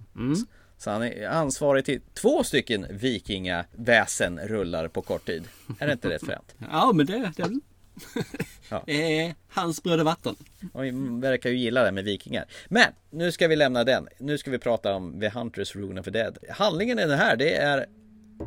[0.79, 5.45] Så han är ansvarig till två stycken vikingaväsen rullar på kort tid.
[5.79, 6.55] Är det inte rätt fränt?
[6.71, 7.61] Ja men det, det,
[8.71, 8.83] Ja.
[8.87, 10.37] är hans bröd och vatten.
[10.73, 10.91] Och vi
[11.21, 12.45] verkar ju gilla det med vikingar.
[12.69, 14.09] Men nu ska vi lämna den.
[14.19, 16.39] Nu ska vi prata om The Hunters Rune of the Dead.
[16.51, 17.87] Handlingen i den här det är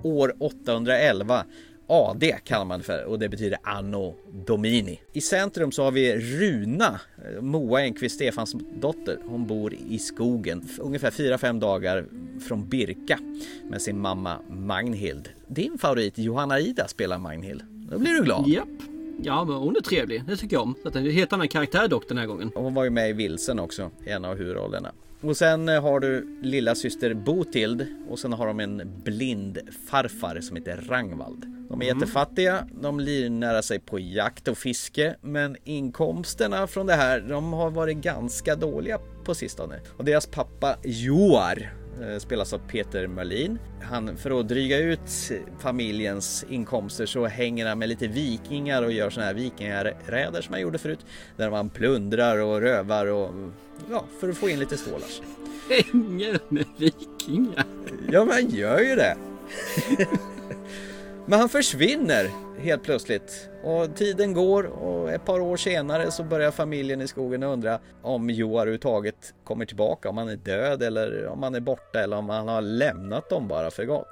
[0.04, 1.46] år 811.
[1.92, 4.16] AD kallar man det för och det betyder Anno
[4.48, 5.00] Domini.
[5.14, 7.00] I centrum så har vi Runa,
[7.42, 9.18] Moa Enqvist Stefans dotter.
[9.26, 12.06] Hon bor i skogen ungefär 4-5 dagar
[12.48, 13.20] från Birka
[13.70, 15.30] med sin mamma Magnhild.
[15.48, 17.62] Din favorit Johanna Ida spelar Magnhild.
[17.92, 18.48] Då blir du glad.
[18.48, 18.99] Japp.
[19.24, 20.76] Ja men hon är trevlig, det tycker jag om.
[20.84, 22.52] Så det är en helt annan karaktär dock den här gången.
[22.56, 24.92] Hon var ju med i Vilsen också, i en av huvudrollerna.
[25.22, 29.60] Och sen eh, har du lilla syster Botild och sen har de en blind
[29.90, 31.46] farfar som heter Rangvald.
[31.70, 37.20] De är jättefattiga, de livnär sig på jakt och fiske men inkomsterna från det här
[37.20, 39.80] de har varit ganska dåliga på sistone.
[39.98, 41.74] Och deras pappa Joar
[42.20, 43.60] spelas av Peter Merlin.
[43.82, 49.10] Han, för att dryga ut familjens inkomster så hänger han med lite vikingar och gör
[49.10, 51.06] såna här vikingaräder som han gjorde förut.
[51.38, 53.32] Där man plundrar och rövar och
[53.90, 55.22] ja, för att få in lite stålars.
[55.70, 57.66] Hänger med vikingar.
[58.12, 59.18] Ja, men han gör ju det.
[61.26, 62.30] Men han försvinner
[62.60, 67.44] helt plötsligt och tiden går och ett par år senare så börjar familjen i skogen
[67.44, 72.00] undra om Joar överhuvudtaget kommer tillbaka, om han är död eller om han är borta
[72.00, 74.08] eller om han har lämnat dem bara för gott.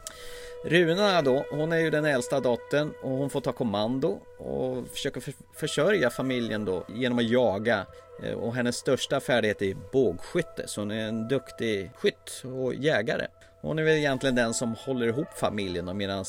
[0.65, 5.21] Runa då, hon är ju den äldsta dottern och hon får ta kommando och försöka
[5.21, 7.85] för- försörja familjen då genom att jaga
[8.23, 13.27] eh, och hennes största färdighet är bågskytte så hon är en duktig skytt och jägare.
[13.61, 16.25] Hon är väl egentligen den som håller ihop familjen och medan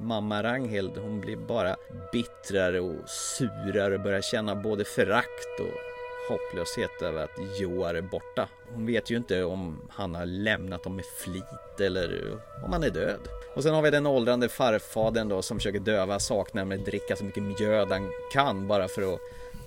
[0.00, 1.76] mamma Ragnhild hon blir bara
[2.12, 5.92] bittrare och surare och börjar känna både förakt och
[6.28, 8.48] hopplöshet över att Joar är borta.
[8.74, 12.90] Hon vet ju inte om han har lämnat dem med flit eller om han är
[12.90, 13.20] död.
[13.54, 17.16] Och sen har vi den åldrande farfadern då som försöker döva saknaden med att dricka
[17.16, 19.20] så mycket mjöd han kan bara för att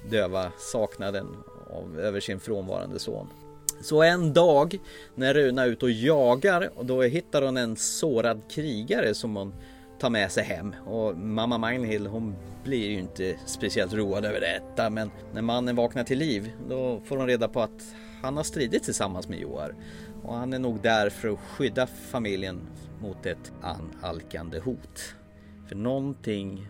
[0.10, 1.28] döva saknaden
[1.70, 3.30] av, över sin frånvarande son.
[3.82, 4.80] Så en dag
[5.16, 9.54] när Runa är ute och jagar och då hittar hon en sårad krigare som hon
[10.00, 14.90] tar med sig hem och mamma Magnhild hon blir ju inte speciellt road över detta
[14.90, 18.84] men när mannen vaknar till liv då får hon reda på att han har stridit
[18.84, 19.76] tillsammans med Joar
[20.24, 22.68] och han är nog där för att skydda familjen
[23.02, 25.16] mot ett analkande hot.
[25.68, 26.68] För någonting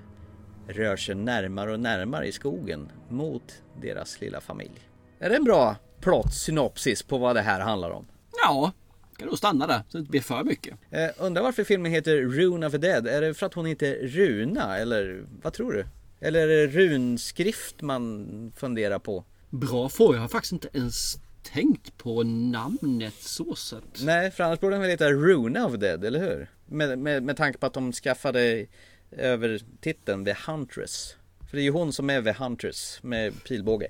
[0.68, 4.90] rör sig närmare och närmare i skogen mot deras lilla familj.
[5.20, 5.76] Är det en bra
[6.06, 8.06] plot synopsis på vad det här handlar om?
[8.44, 8.72] Ja,
[9.18, 10.78] kan nog stanna där så det inte blir för mycket.
[10.92, 13.08] Eh, undrar varför filmen heter Rune of the Dead?
[13.08, 15.86] Är det för att hon heter Runa eller vad tror du?
[16.20, 19.24] Eller är det runskrift man funderar på?
[19.50, 24.02] Bra fråga, jag har faktiskt inte ens tänkt på namnet så sett.
[24.02, 26.50] Nej, för annars borde den väl heta Runa of the Dead, eller hur?
[26.66, 28.66] Med, med, med tanke på att de skaffade
[29.12, 31.16] över titeln The Huntress.
[31.50, 33.88] För det är ju hon som är The Huntress med pilbåge.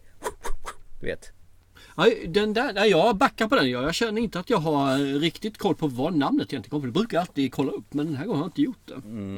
[1.00, 1.35] Du vet.
[1.96, 3.70] Ja, den där, nej, jag backar på den.
[3.70, 6.86] Jag, jag känner inte att jag har riktigt koll på vad namnet egentligen kommer.
[6.86, 8.94] Det brukar jag alltid kolla upp men den här gången har jag inte gjort det.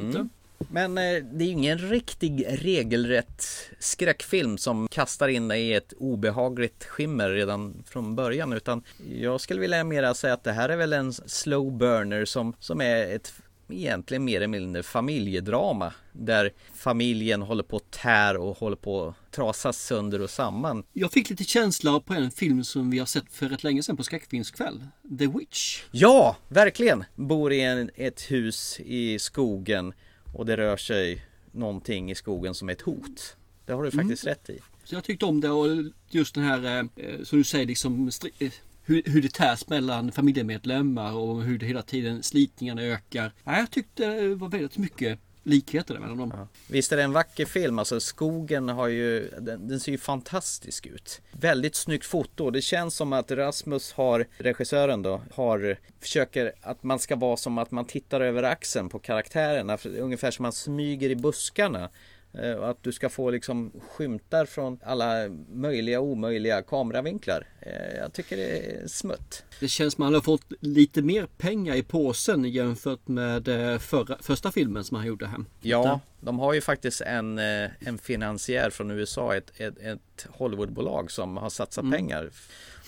[0.07, 0.27] Inte.
[0.71, 3.45] Men eh, det är ingen riktig regelrätt
[3.79, 8.83] skräckfilm som kastar in dig i ett obehagligt skimmer redan från början utan
[9.19, 12.81] jag skulle vilja mera säga att det här är väl en slow burner som, som
[12.81, 13.33] är ett
[13.69, 19.31] egentligen mer eller mindre familjedrama där familjen håller på att tär och håller på att
[19.31, 20.83] trasas sönder och samman.
[20.93, 23.97] Jag fick lite känsla på en film som vi har sett för rätt länge sedan
[23.97, 24.87] på skräckfilmskväll.
[25.19, 25.83] The Witch.
[25.91, 27.03] Ja, verkligen!
[27.15, 29.93] Bor i en, ett hus i skogen
[30.33, 33.37] och det rör sig någonting i skogen som är ett hot.
[33.65, 34.59] Det har du faktiskt rätt i.
[34.83, 35.67] Så jag tyckte om det och
[36.09, 38.51] just den här, eh, som du säger, liksom eh,
[38.87, 43.31] hur, hur det tärs mellan familjemedlemmar och hur det hela tiden slitningarna ökar.
[43.43, 46.47] Ja, jag tyckte det var väldigt mycket likheter mellan dem.
[46.67, 50.85] Visst är det en vacker film, alltså skogen har ju, den, den ser ju fantastisk
[50.85, 51.21] ut.
[51.31, 56.99] Väldigt snyggt foto, det känns som att Rasmus har, regissören då, har, försöker att man
[56.99, 61.15] ska vara som att man tittar över axeln på karaktärerna, ungefär som man smyger i
[61.15, 61.89] buskarna.
[62.33, 67.47] Eh, Att du ska få liksom skymtar från alla möjliga och omöjliga kameravinklar.
[67.59, 69.43] Eh, Jag tycker det är smutt.
[69.59, 73.77] Det känns som att han har fått lite mer pengar i påsen jämfört med eh,
[73.79, 75.39] förra, första filmen som han gjorde här.
[75.61, 81.37] Ja, de har ju faktiskt en, en finansiär från USA, ett, ett, ett Hollywoodbolag som
[81.37, 81.97] har satsat Mm.
[81.97, 82.29] pengar.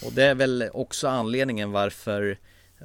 [0.05, 2.37] Och det är väl också anledningen varför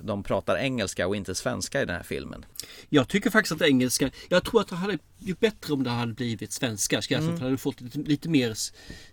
[0.02, 2.44] de pratar engelska och inte svenska i den här filmen.
[2.88, 6.12] Jag tycker faktiskt att engelska, jag tror att det hade blivit bättre om det hade
[6.12, 7.02] blivit svenska.
[7.02, 7.36] Ska jag Mm.
[7.36, 8.54] för det hade fått lite, lite mer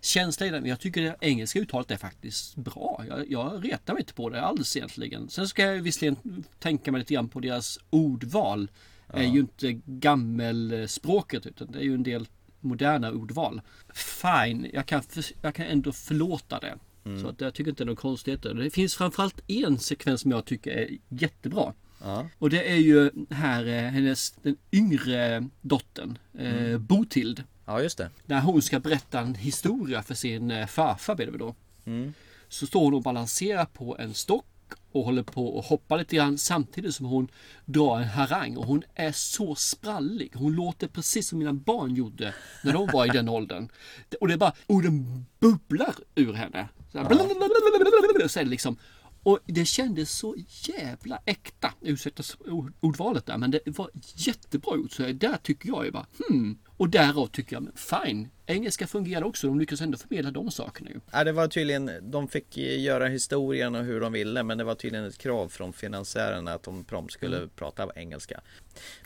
[0.00, 0.60] känsla i det.
[0.60, 3.04] Men jag tycker det engelska uttalet är faktiskt bra.
[3.08, 5.30] Jag, jag retar mig inte på det alls egentligen.
[5.30, 8.70] Sen ska jag visserligen tänka mig lite grann på deras ordval.
[9.08, 12.28] är ju inte gammelspråket utan det är ju en del
[12.60, 13.60] moderna ordval.
[13.94, 15.02] Fine, jag kan,
[15.42, 16.78] jag kan ändå förlåta det.
[17.04, 17.22] Mm.
[17.22, 18.54] Så att jag tycker inte det är några konstigheter.
[18.54, 21.72] Det finns framförallt en sekvens som jag tycker är jättebra.
[22.04, 22.28] Ja.
[22.38, 26.86] Och det är ju här eh, hennes, den yngre dottern, eh, Mm.
[26.86, 27.44] Botild.
[27.64, 28.10] Ja, just det.
[28.26, 31.54] När hon ska berätta en historia för sin eh, farfar blir det då.
[31.84, 32.14] Mm.
[32.48, 34.46] Så står hon och balanserar på en stock
[34.92, 37.28] och håller på och hoppar lite grann samtidigt som hon
[37.64, 40.32] drar en harang och hon är så sprallig.
[40.34, 42.34] Hon låter precis som mina barn gjorde
[42.64, 43.68] när de var i den åldern.
[44.20, 46.68] Och det är bara, orden bubblar ur henne.
[46.92, 48.76] Så, här, blablabla, så är det liksom.
[49.22, 51.74] Och det kändes så jävla äkta.
[51.80, 54.92] Ursäkta ord- ordvalet där, men det var jättebra gjort.
[54.92, 56.58] Så där tycker jag ju bara, hmm.
[56.76, 57.68] Och därav tycker jag,
[58.04, 58.28] fine.
[58.46, 59.46] Engelska fungerar också.
[59.46, 61.00] De lyckas ändå förmedla de sakerna ju.
[61.12, 64.74] Ja, det var tydligen, de fick göra historien och hur de ville men det var
[64.74, 67.48] tydligen ett krav från finansiärerna att de prompt skulle Mm.
[67.56, 68.40] prata engelska.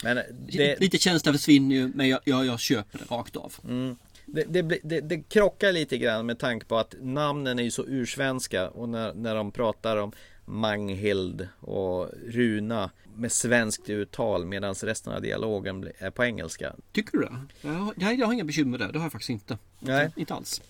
[0.03, 0.17] Men
[0.49, 3.55] det, Lite känsla försvinner ju, men jag, jag, jag köper det rakt av.
[3.65, 3.97] Mm.
[4.27, 7.85] Det, det, det, det krockar lite grann med tanke på att namnen är ju så
[7.87, 10.13] ursvenska och när, när de pratar om
[10.45, 16.75] Manghild och Runa med svenskt uttal medan resten av dialogen är på engelska.
[16.93, 17.37] Tycker du det?
[17.61, 18.93] Jag, nej, jag har inga bekymmer där.
[18.93, 19.59] Det har jag faktiskt inte.
[19.79, 20.11] Nej.
[20.17, 20.63] Inte alls.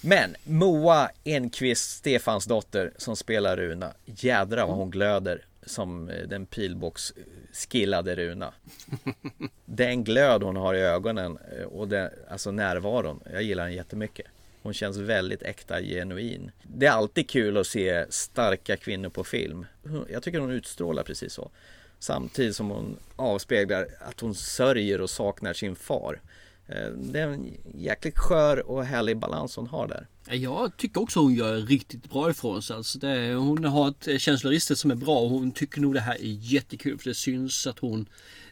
[0.00, 3.92] Men Moa Enqvist, Stefans dotter som spelar Runa.
[4.04, 8.54] Jädra vad hon glöder som eh, den pilbågsskillade Runa.
[9.64, 13.20] Den glöd hon har i ögonen eh, och den, alltså närvaron.
[13.32, 14.26] Jag gillar den jättemycket.
[14.62, 16.50] Hon känns väldigt äkta, genuin.
[16.62, 19.66] Det är alltid kul att se starka kvinnor på film.
[20.10, 21.50] Jag tycker hon utstrålar precis så.
[21.98, 26.20] Samtidigt som hon avspeglar att hon sörjer och saknar sin far.
[26.66, 30.06] Eh, Det är en jäkligt skör och härlig balans hon har där.
[30.36, 32.76] Jag tycker också hon gör riktigt bra ifrån sig.
[32.76, 36.14] Alltså det, hon har ett känsloregister som är bra och hon tycker nog det här
[36.14, 36.98] är jättekul.
[36.98, 38.06] För det syns att hon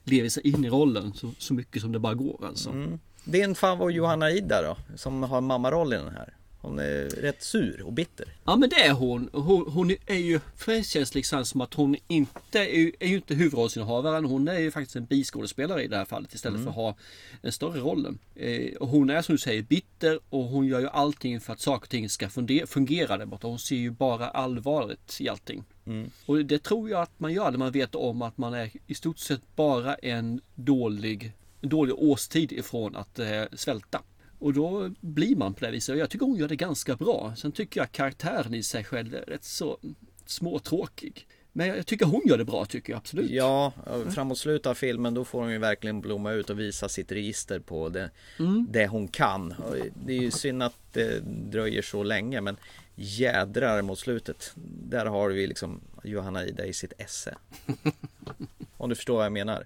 [0.05, 2.71] lever sig in i rollen så, så mycket som det bara går alltså.
[2.71, 2.99] Mm.
[3.25, 6.35] Din favorit Johanna Ida då, som har mammarollen här.
[6.63, 8.27] Hon är rätt sur och bitter.
[8.45, 9.31] Ja men det är hon.
[9.33, 13.09] Hon, hon är ju, för mig känns det liksom som att hon inte är, är
[13.09, 14.25] ju inte huvudrollsinnehavaren.
[14.25, 16.65] Hon är ju faktiskt en biskådespelare i det här fallet istället Mm.
[16.65, 16.97] för att ha
[17.43, 18.19] den större rollen.
[18.37, 21.61] Eh, och hon är som du säger bitter och hon gör ju allting för att
[21.61, 22.29] saker och ting ska
[22.67, 23.47] fungera där borta.
[23.47, 25.65] Hon ser ju bara allvaret i allting.
[25.87, 26.11] Mm.
[26.27, 28.95] Och det tror jag att man gör när man vet om att man är i
[28.95, 34.03] stort sett bara en dålig, en dålig årstid ifrån att eh, svälta.
[34.41, 35.93] Och då blir man på det viset.
[35.93, 37.35] Och jag tycker hon gör det ganska bra.
[37.37, 39.79] Sen tycker jag karaktären i sig själv är rätt så
[40.27, 41.27] småtråkig.
[41.53, 43.31] Men jag tycker hon gör det bra tycker jag absolut.
[43.31, 43.73] Ja,
[44.11, 47.61] framåt slutet av filmen då får hon ju verkligen blomma ut och visa sitt register
[47.61, 48.67] på det, Mm.
[48.71, 49.53] det hon kan.
[49.53, 49.77] Och
[50.07, 51.21] det är ju synd att det
[51.51, 52.57] dröjer så länge men
[52.95, 54.53] jädrar mot slutet.
[54.89, 57.37] Där har vi liksom Johanna Ida i sitt esse.
[58.77, 59.65] Om du förstår vad jag menar.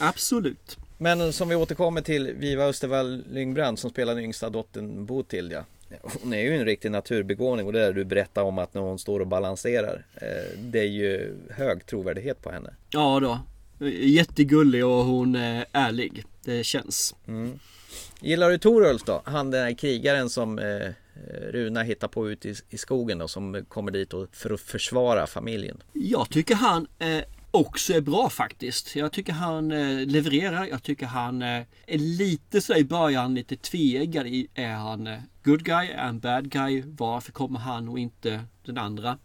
[0.00, 0.76] Absolut.
[0.98, 5.64] Men som vi återkommer till Viva Östervall Lyngbrand som spelar den yngsta dottern Botild ja.
[6.02, 8.98] Hon är ju en riktig naturbegåvning och det där du berättar om att när hon
[8.98, 10.04] står och balanserar.
[10.14, 12.74] eh, Det är ju hög trovärdighet på henne.
[12.90, 13.38] Ja då.
[14.00, 16.24] Jättegullig och hon är ärlig.
[16.44, 17.14] Det känns.
[17.28, 17.58] Mm.
[18.20, 19.22] Gillar du Torulf då?
[19.24, 20.90] Han den här krigaren som eh,
[21.50, 25.26] Runa hittar på ute i, i skogen då som kommer dit och, för att försvara
[25.26, 25.82] familjen.
[25.92, 27.18] Jag tycker han eh,
[27.56, 28.96] också är bra faktiskt.
[28.96, 30.66] Jag tycker han eh, levererar.
[30.66, 34.48] Jag tycker han eh, är lite så i början lite tveeggad i.
[34.54, 35.88] Är han eh, good guy?
[35.88, 36.82] Är han bad guy?
[36.86, 39.18] Varför kommer han och inte den andra?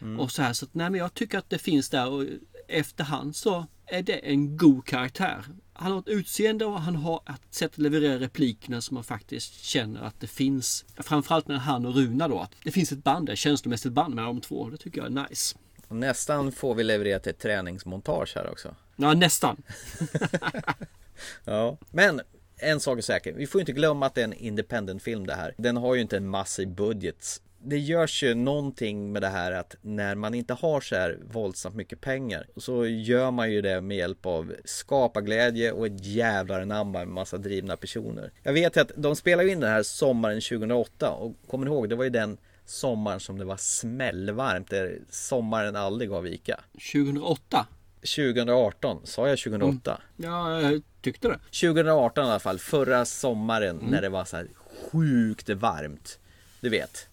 [0.00, 0.20] Mm.
[0.20, 2.24] Och så här så att nej men jag tycker att det finns där och
[2.68, 5.44] efterhand så är det en god karaktär.
[5.72, 9.64] Han har ett utseende och han har ett sätt att leverera replikerna som man faktiskt
[9.64, 10.84] känner att det finns.
[10.96, 12.40] Framförallt när han och Runa då.
[12.40, 14.70] Att det finns ett band, ett känslomässigt band mellan de två.
[14.70, 15.56] Det tycker jag är nice.
[15.88, 18.74] Och nästan får vi leverera till ett träningsmontage här också.
[18.96, 19.62] Ja, nästan.
[21.44, 22.20] Ja, men
[22.56, 23.32] en sak är säker.
[23.32, 25.54] Vi får inte glömma att det är en independent film det här.
[25.56, 29.76] Den har ju inte en massiv budget det görs ju någonting med det här att
[29.82, 33.96] när man inte har så här våldsamt mycket pengar så gör man ju det med
[33.96, 38.32] hjälp av skaparglädje och ett jävlar anamma med massa drivna personer.
[38.42, 41.96] Jag vet ju att de spelade in den här sommaren 2008 och kommer ihåg, det
[41.96, 42.38] var ju den
[42.68, 46.60] sommaren som det var smällvarmt där sommaren aldrig gav vika.
[46.92, 47.66] 2008?
[48.16, 50.00] 2018, sa jag 2008?
[50.18, 50.30] Mm.
[50.32, 51.38] Ja, jag tyckte det.
[51.60, 53.90] 2018 i alla fall, förra sommaren Mm.
[53.90, 54.48] när det var så här
[54.92, 56.18] sjukt varmt.
[56.60, 57.08] Du vet.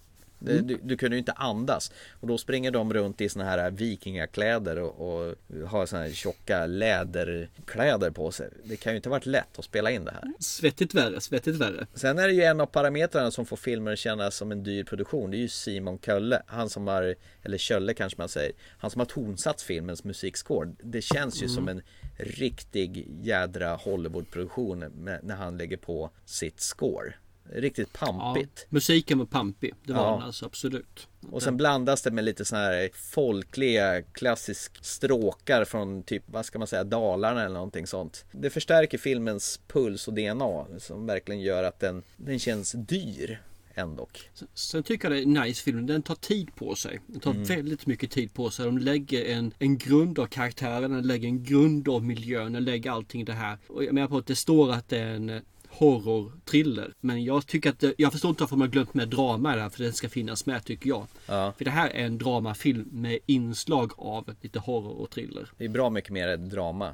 [0.52, 0.68] Mm.
[0.68, 1.92] Du, du kunde ju inte andas.
[2.20, 5.36] Och då springer de runt i såna här vikingakläder och, och
[5.68, 8.50] har såna här tjocka läderkläder på sig.
[8.64, 10.24] Det kan ju inte varit lätt att spela in det här.
[10.40, 11.88] Svettigt värre, svettigt värre.
[11.94, 14.84] Sen är det ju en av parametrarna som får filmer att kännas som en dyr
[14.84, 15.32] produktion.
[15.32, 16.42] Det är ju Simon Kölle.
[16.48, 18.52] Han som har, eller Kölle kanske man säger.
[18.78, 20.74] Han som har tonsatt filmens musikscore.
[20.84, 21.56] Det känns ju Mm.
[21.56, 21.82] som en
[22.18, 24.80] riktig jädra Hollywoodproduktion
[25.24, 27.14] när han lägger på sitt score.
[27.54, 28.60] Riktigt pampigt.
[28.62, 29.74] Ja, musiken var pampig.
[29.84, 30.12] Det var Ja.
[30.14, 31.08] den alltså, absolut.
[31.32, 36.60] Och sen blandas det med lite såna här folkliga klassisk stråkar från typ, vad ska
[36.60, 38.26] man säga, Dalarna eller någonting sånt.
[38.32, 43.42] Det förstärker filmens puls och DNA som verkligen gör att den, den känns dyr
[43.78, 44.08] ändå.
[44.54, 45.86] Sen tycker jag det är nice film.
[45.88, 47.00] Den tar tid på sig.
[47.08, 47.44] Den tar Mm.
[47.44, 48.66] väldigt mycket tid på sig.
[48.66, 52.92] De lägger en, en grund av karaktären, den lägger en grund av miljön, den lägger
[52.92, 53.58] allting det här.
[53.68, 55.42] Och jag menar på att det står att det är en
[55.80, 56.94] eh, horror-thriller.
[57.00, 59.62] Men jag tycker att jag förstår inte varför man har glömt med drama i det
[59.62, 61.06] här, för den ska finnas med tycker jag.
[61.28, 61.54] Ja.
[61.58, 65.50] För det här är en dramafilm med inslag av lite horror och thriller.
[65.58, 66.92] Det är bra mycket mer drama.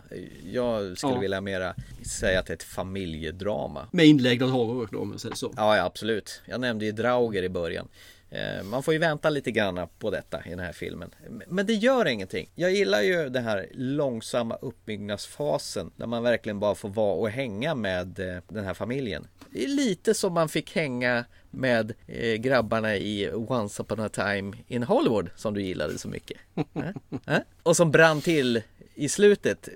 [0.52, 1.20] Jag skulle Ja.
[1.20, 1.74] vilja mera
[2.20, 3.88] säga att det är ett familjedrama.
[3.92, 5.54] Med inlägg av horror då, om man säger så.
[5.56, 6.42] Ja, ja, absolut.
[6.46, 7.88] Jag nämnde ju Drauger i början.
[8.32, 11.12] Eh, Man får ju vänta lite grann på detta i den här filmen.
[11.48, 12.50] Men det gör ingenting.
[12.56, 17.76] Jag gillar ju den här långsamma uppbyggnadsfasen där man verkligen bara får vara och hänga
[17.76, 19.28] med eh, den här familjen.
[19.50, 24.58] Det är lite som man fick hänga med eh, grabbarna i Once upon a time
[24.68, 26.38] in Hollywood som du gillade så mycket.
[27.64, 28.62] Och som brann till
[28.96, 29.70] i slutet.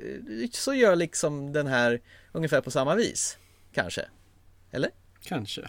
[0.51, 2.01] Så gör liksom den här
[2.31, 3.37] ungefär på samma vis.
[3.73, 4.05] Kanske.
[4.71, 4.89] Eller?
[5.21, 5.67] Kanske.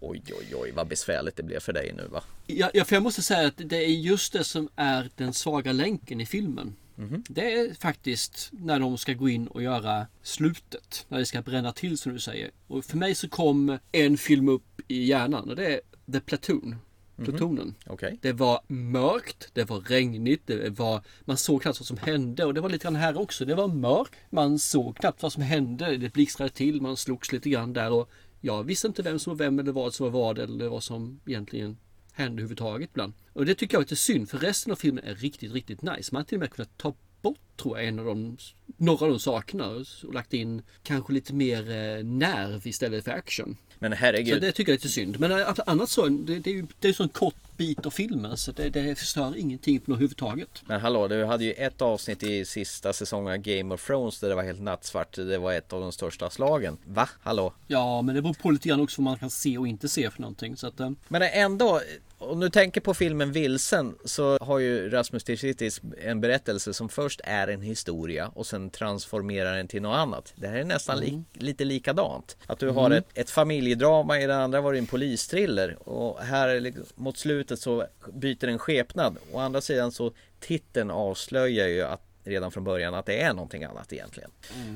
[0.00, 2.22] Oj, oj, oj, vad besvärligt det blev för dig nu va?
[2.46, 5.72] Ja, ja, för jag måste säga att det är just det som är den svaga
[5.72, 6.74] länken i filmen.
[6.94, 7.24] Mhm.
[7.28, 11.06] Det är faktiskt när de ska gå in och göra slutet.
[11.08, 12.50] När det ska bränna till som du säger.
[12.66, 15.80] Och för mig så kom en film upp i hjärnan och det är
[16.12, 16.76] The Platoon.
[17.16, 17.74] Plutonen.
[17.86, 18.18] Okej.
[18.22, 22.54] Det var mörkt, det var regnigt, det var, man såg knappt vad som hände och
[22.54, 23.44] det var lite grann här också.
[23.44, 25.96] Det var mörkt, man såg knappt vad som hände.
[25.96, 28.10] Det blixtrade till, man slogs lite grann där och
[28.40, 31.20] jag visste inte vem som var vem eller vad som var vad eller vad som
[31.26, 31.76] egentligen
[32.12, 33.12] hände överhuvudtaget ibland.
[33.32, 36.14] Och det tycker jag är lite synd för resten av filmen är riktigt, riktigt nice.
[36.14, 38.36] Man har till och med kunnat ta bort tror jag en av de,
[38.76, 43.56] några av de sakerna och lagt in kanske lite mer eh, nerv istället för action.
[43.78, 44.40] Men Så herregud.
[44.42, 45.20] det tycker jag är lite synd.
[45.20, 47.90] Men eh, annars så, det, det är ju det är så en kort bit av
[47.90, 50.62] filmen så det, det förstör ingenting på något överhuvudtaget.
[50.66, 54.28] Men hallå, du hade ju ett avsnitt i sista säsongen av Game of Thrones där
[54.28, 55.12] det var helt nattsvart.
[55.16, 56.76] Det var ett av de största slagen.
[56.86, 57.08] Va?
[57.20, 57.52] Hallå?
[57.66, 60.10] Ja, men det beror på lite grann också vad man kan se och inte se
[60.10, 60.56] för någonting.
[60.56, 61.80] Så att, eh, Men ändå,
[62.18, 67.20] om du tänker på filmen Vilsen så har ju Rasmus Tirsitis en berättelse som först
[67.24, 70.32] är en historia och sen transformerar den till något annat.
[70.36, 72.36] Det här är nästan li- lite likadant.
[72.46, 72.98] Att du har Mm.
[72.98, 77.58] ett, ett familjedrama, i den andra var det en polistriller och här liksom, mot slutet
[77.60, 79.16] så byter den skepnad.
[79.32, 83.64] Å andra sidan så titeln avslöjar ju att redan från början att det är någonting
[83.64, 84.30] annat egentligen.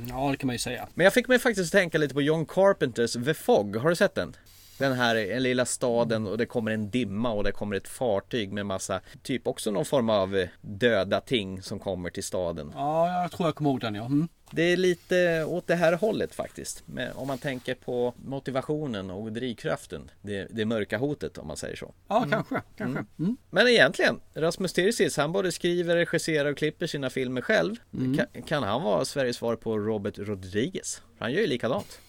[0.09, 0.88] ja, det kan man ju säga.
[0.95, 3.76] Men jag fick mig faktiskt tänka lite på John Carpenters The Fog.
[3.76, 4.36] Har du sett den?
[4.81, 8.53] Den här en lilla staden och det kommer en dimma och det kommer ett fartyg
[8.53, 12.72] med massa Typ också någon form av döda ting som kommer till staden.
[12.74, 14.05] Ja, jag tror jag kommer ihåg den ja.
[14.05, 14.28] Mm.
[14.51, 16.83] Det är lite åt det här hållet faktiskt.
[16.87, 20.11] Men om man tänker på motivationen och drivkraften.
[20.22, 21.95] Det, det mörka hotet om man säger så.
[22.09, 22.63] Ja, kanske.
[22.76, 23.05] kanske.
[23.18, 23.37] Mm.
[23.50, 27.76] Men egentligen, Rasmus Tirsis, han både skriver, regisserar och klipper sina filmer själv.
[28.17, 31.03] Kan, kan han vara Sveriges svar på Robert Rodriguez?
[31.18, 32.00] Han gör ju likadant.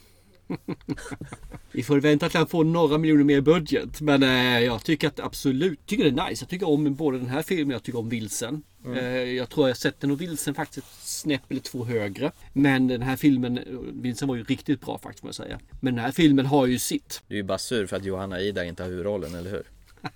[1.72, 4.02] Vi får vänta till han får några miljoner mer budget.
[4.02, 6.44] Men eh, jag tycker att absolut, tycker det är nice.
[6.44, 8.64] Jag tycker om både den här filmen, jag tycker om Vilsen.
[8.86, 8.98] Mm.
[8.98, 12.32] Eh, jag tror jag sett den och Vilsen faktiskt ett snäpp eller två högre.
[12.54, 13.64] Men den här filmen, eh,
[13.94, 15.60] Vilsen var ju riktigt bra faktiskt må jag säga.
[15.82, 17.22] Men den här filmen har ju sitt.
[17.28, 19.64] Du är ju bara sur för att Johanna Ida inte har huvudrollen, eller hur?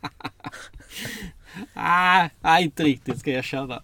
[1.73, 3.81] Ah, nej, inte riktigt ska jag erkänna.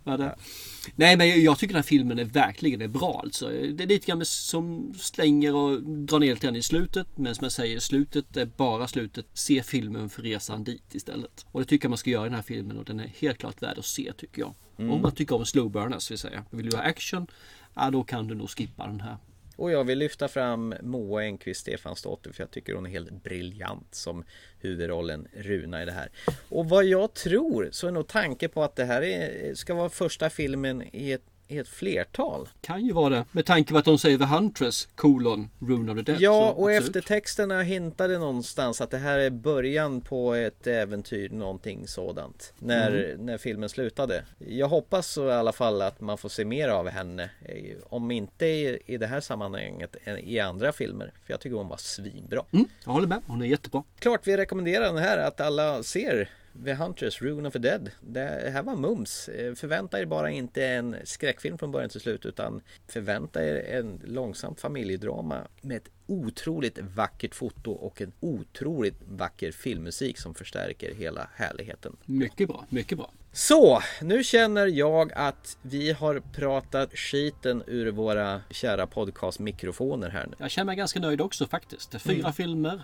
[0.95, 3.49] Nej, men jag tycker den här filmen är verkligen är bra alltså.
[3.49, 7.07] Det är lite grann som slänger och drar ner lite grann i slutet.
[7.15, 9.25] Men som jag säger, slutet är bara slutet.
[9.33, 11.45] Se filmen för resan dit istället.
[11.51, 13.37] Och det tycker jag man ska göra i den här filmen och den är helt
[13.37, 14.53] klart värd att se tycker jag.
[14.77, 14.91] Mm.
[14.91, 16.45] Om man tycker om slow burners vill säga.
[16.49, 17.27] Vill du ha action?
[17.73, 19.17] Ja, då kan du nog skippa den här.
[19.55, 23.95] Och jag vill lyfta fram Moa Enqvist Stefansdotter för jag tycker hon är helt briljant
[23.95, 24.23] som
[24.59, 26.09] huvudrollen Runa i det här.
[26.49, 29.89] Och vad jag tror så är nog tanken på att det här är, ska vara
[29.89, 32.49] första filmen i ett i ett flertal.
[32.61, 33.25] Kan ju vara det.
[33.31, 36.21] Med tanke på att de säger The Huntress, kolon, Rune of the Dead.
[36.21, 36.87] Ja, och absolut.
[36.95, 42.53] eftertexterna hintade någonstans att det här är början på ett äventyr, någonting sådant.
[42.59, 43.25] När, Mm.
[43.25, 44.23] när filmen slutade.
[44.37, 47.29] Jag hoppas så i alla fall att man får se mer av henne.
[47.45, 51.13] eh, Om inte i, i det här sammanhanget, än i andra filmer.
[51.25, 52.43] För jag tycker hon var svinbra.
[52.51, 53.83] Mm, jag håller med, hon är jättebra.
[53.99, 56.29] Klart vi rekommenderar den här att alla ser
[56.65, 57.91] The Hunters, Rune of the Dead.
[58.01, 59.29] Det här var mums.
[59.29, 64.01] Eh, förvänta er bara inte en skräckfilm från början till slut utan förvänta er en
[64.05, 71.27] långsamt familjedrama med ett otroligt vackert foto och en otroligt vacker filmmusik som förstärker hela
[71.35, 71.95] härligheten.
[72.05, 73.11] Mycket bra, mycket bra.
[73.33, 80.33] Så, nu känner jag att vi har pratat skiten ur våra kära podcastmikrofoner här nu.
[80.37, 82.01] Jag känner mig ganska nöjd också faktiskt.
[82.01, 82.33] Fyra Mm.
[82.33, 82.81] filmer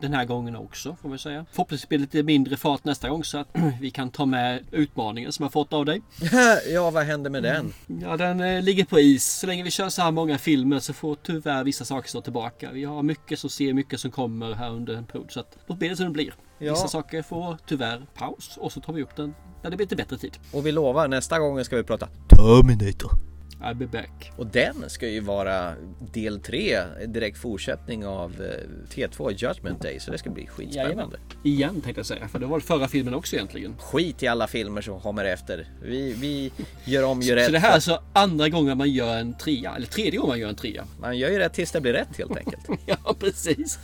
[0.00, 1.46] den här gången också får vi säga.
[1.50, 3.48] Förhoppningsvis blir det lite mindre fart nästa gång så att
[3.80, 6.02] vi kan ta med utmaningen som jag fått av dig.
[6.72, 7.72] ja, vad händer med den?
[8.02, 9.24] Ja, den eh, ligger på is.
[9.26, 12.43] Så länge vi kör så här många filmer så får tyvärr vissa saker stå tillbaka.
[12.72, 15.30] Vi har mycket som ser, mycket som kommer här under en period.
[15.30, 16.34] Så att då blir det som det blir.
[16.58, 16.72] Ja.
[16.72, 19.96] Vissa saker får tyvärr paus och så tar vi upp den när det blir lite
[19.96, 20.38] bättre tid.
[20.52, 23.33] Och vi lovar, nästa gång ska vi prata Terminator.
[23.64, 24.32] I'll be back.
[24.36, 25.74] Och den ska ju vara
[26.12, 30.00] del 3, direkt fortsättning av eh, T2 Judgment Day.
[30.00, 31.18] Så det ska bli skitspännande.
[31.44, 33.74] Igen tänkte jag säga, för det var förra filmen också egentligen.
[33.78, 35.68] Skit i alla filmer som kommer efter.
[35.82, 36.52] Vi, vi
[36.84, 37.46] gör om, gör rätt.
[37.46, 40.38] Så det här är alltså andra gången man gör en trea, eller tredje gången man
[40.38, 40.84] gör en trea.
[41.00, 42.68] Man gör ju rätt tills det blir rätt helt enkelt.
[42.86, 43.78] ja, precis.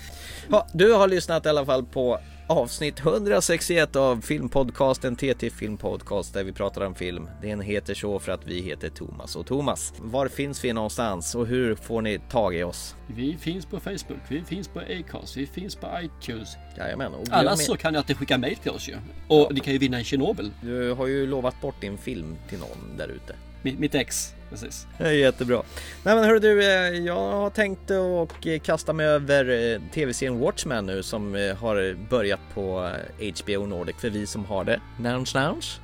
[0.51, 2.19] Ja, du har lyssnat i alla fall på
[2.51, 7.29] avsnitt 161 av filmpodcasten TT Filmpodcast där vi pratar om film.
[7.43, 9.93] Den heter så för att vi heter Thomas och Thomas.
[9.99, 12.95] Var finns vi någonstans och hur får ni tag i oss?
[13.07, 16.49] Vi finns på Facebook, vi finns på Acast, vi finns på iTunes.
[16.79, 17.15] Jajamän.
[17.15, 18.97] Och Annars glöm- så kan ni alltid skicka mail till oss ju.
[19.29, 20.51] Och ni kan ju vinna en Tjernobyl.
[20.63, 23.35] Du har ju lovat bort din film till någon där ute.
[23.63, 24.87] Mitt, ex, precis.
[24.99, 25.63] Det är jättebra.
[26.03, 30.39] Nej men hörru du, eh, jag har tänkt att eh, kasta mig över eh, tv-serien
[30.39, 32.91] Watchmen nu som har börjat på
[33.43, 34.81] HBO Nordic för vi som har det.
[34.99, 35.81] Nouns nouns.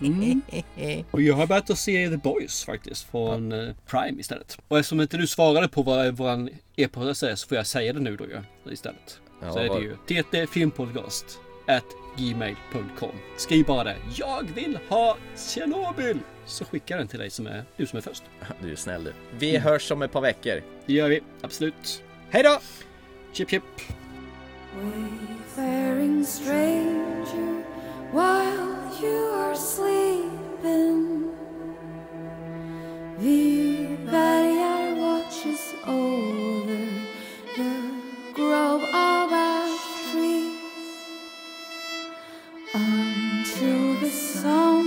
[0.00, 0.42] Mm.
[1.10, 4.58] Och jag har börjat att se The Boys faktiskt från eh, Prime istället.
[4.68, 8.00] Och eftersom inte du svarade på vad våran e-post är så får jag säga det
[8.00, 9.20] nu då ju istället.
[9.42, 11.84] Ja, så är det ju TT Filmpodcast at
[12.16, 13.12] gmail.com.
[13.36, 13.96] Skriv bara det.
[14.16, 16.18] Jag vill ha Tjernobyl!
[16.48, 18.22] så skickar den till dig som är du som är först.
[18.62, 19.12] Du är snäll du.
[19.38, 19.62] Vi mm.
[19.62, 20.62] hörs om ett par veckor.
[20.86, 22.02] Det gör vi, absolut.
[22.30, 22.58] Hej då!
[23.32, 23.62] Chip chip!
[24.74, 27.64] Wayfaring stranger
[28.12, 31.18] while you are sleeping
[33.20, 36.88] The barrier watches over
[37.56, 37.92] the
[38.34, 40.58] grove of ash trees
[42.74, 44.77] Until the sun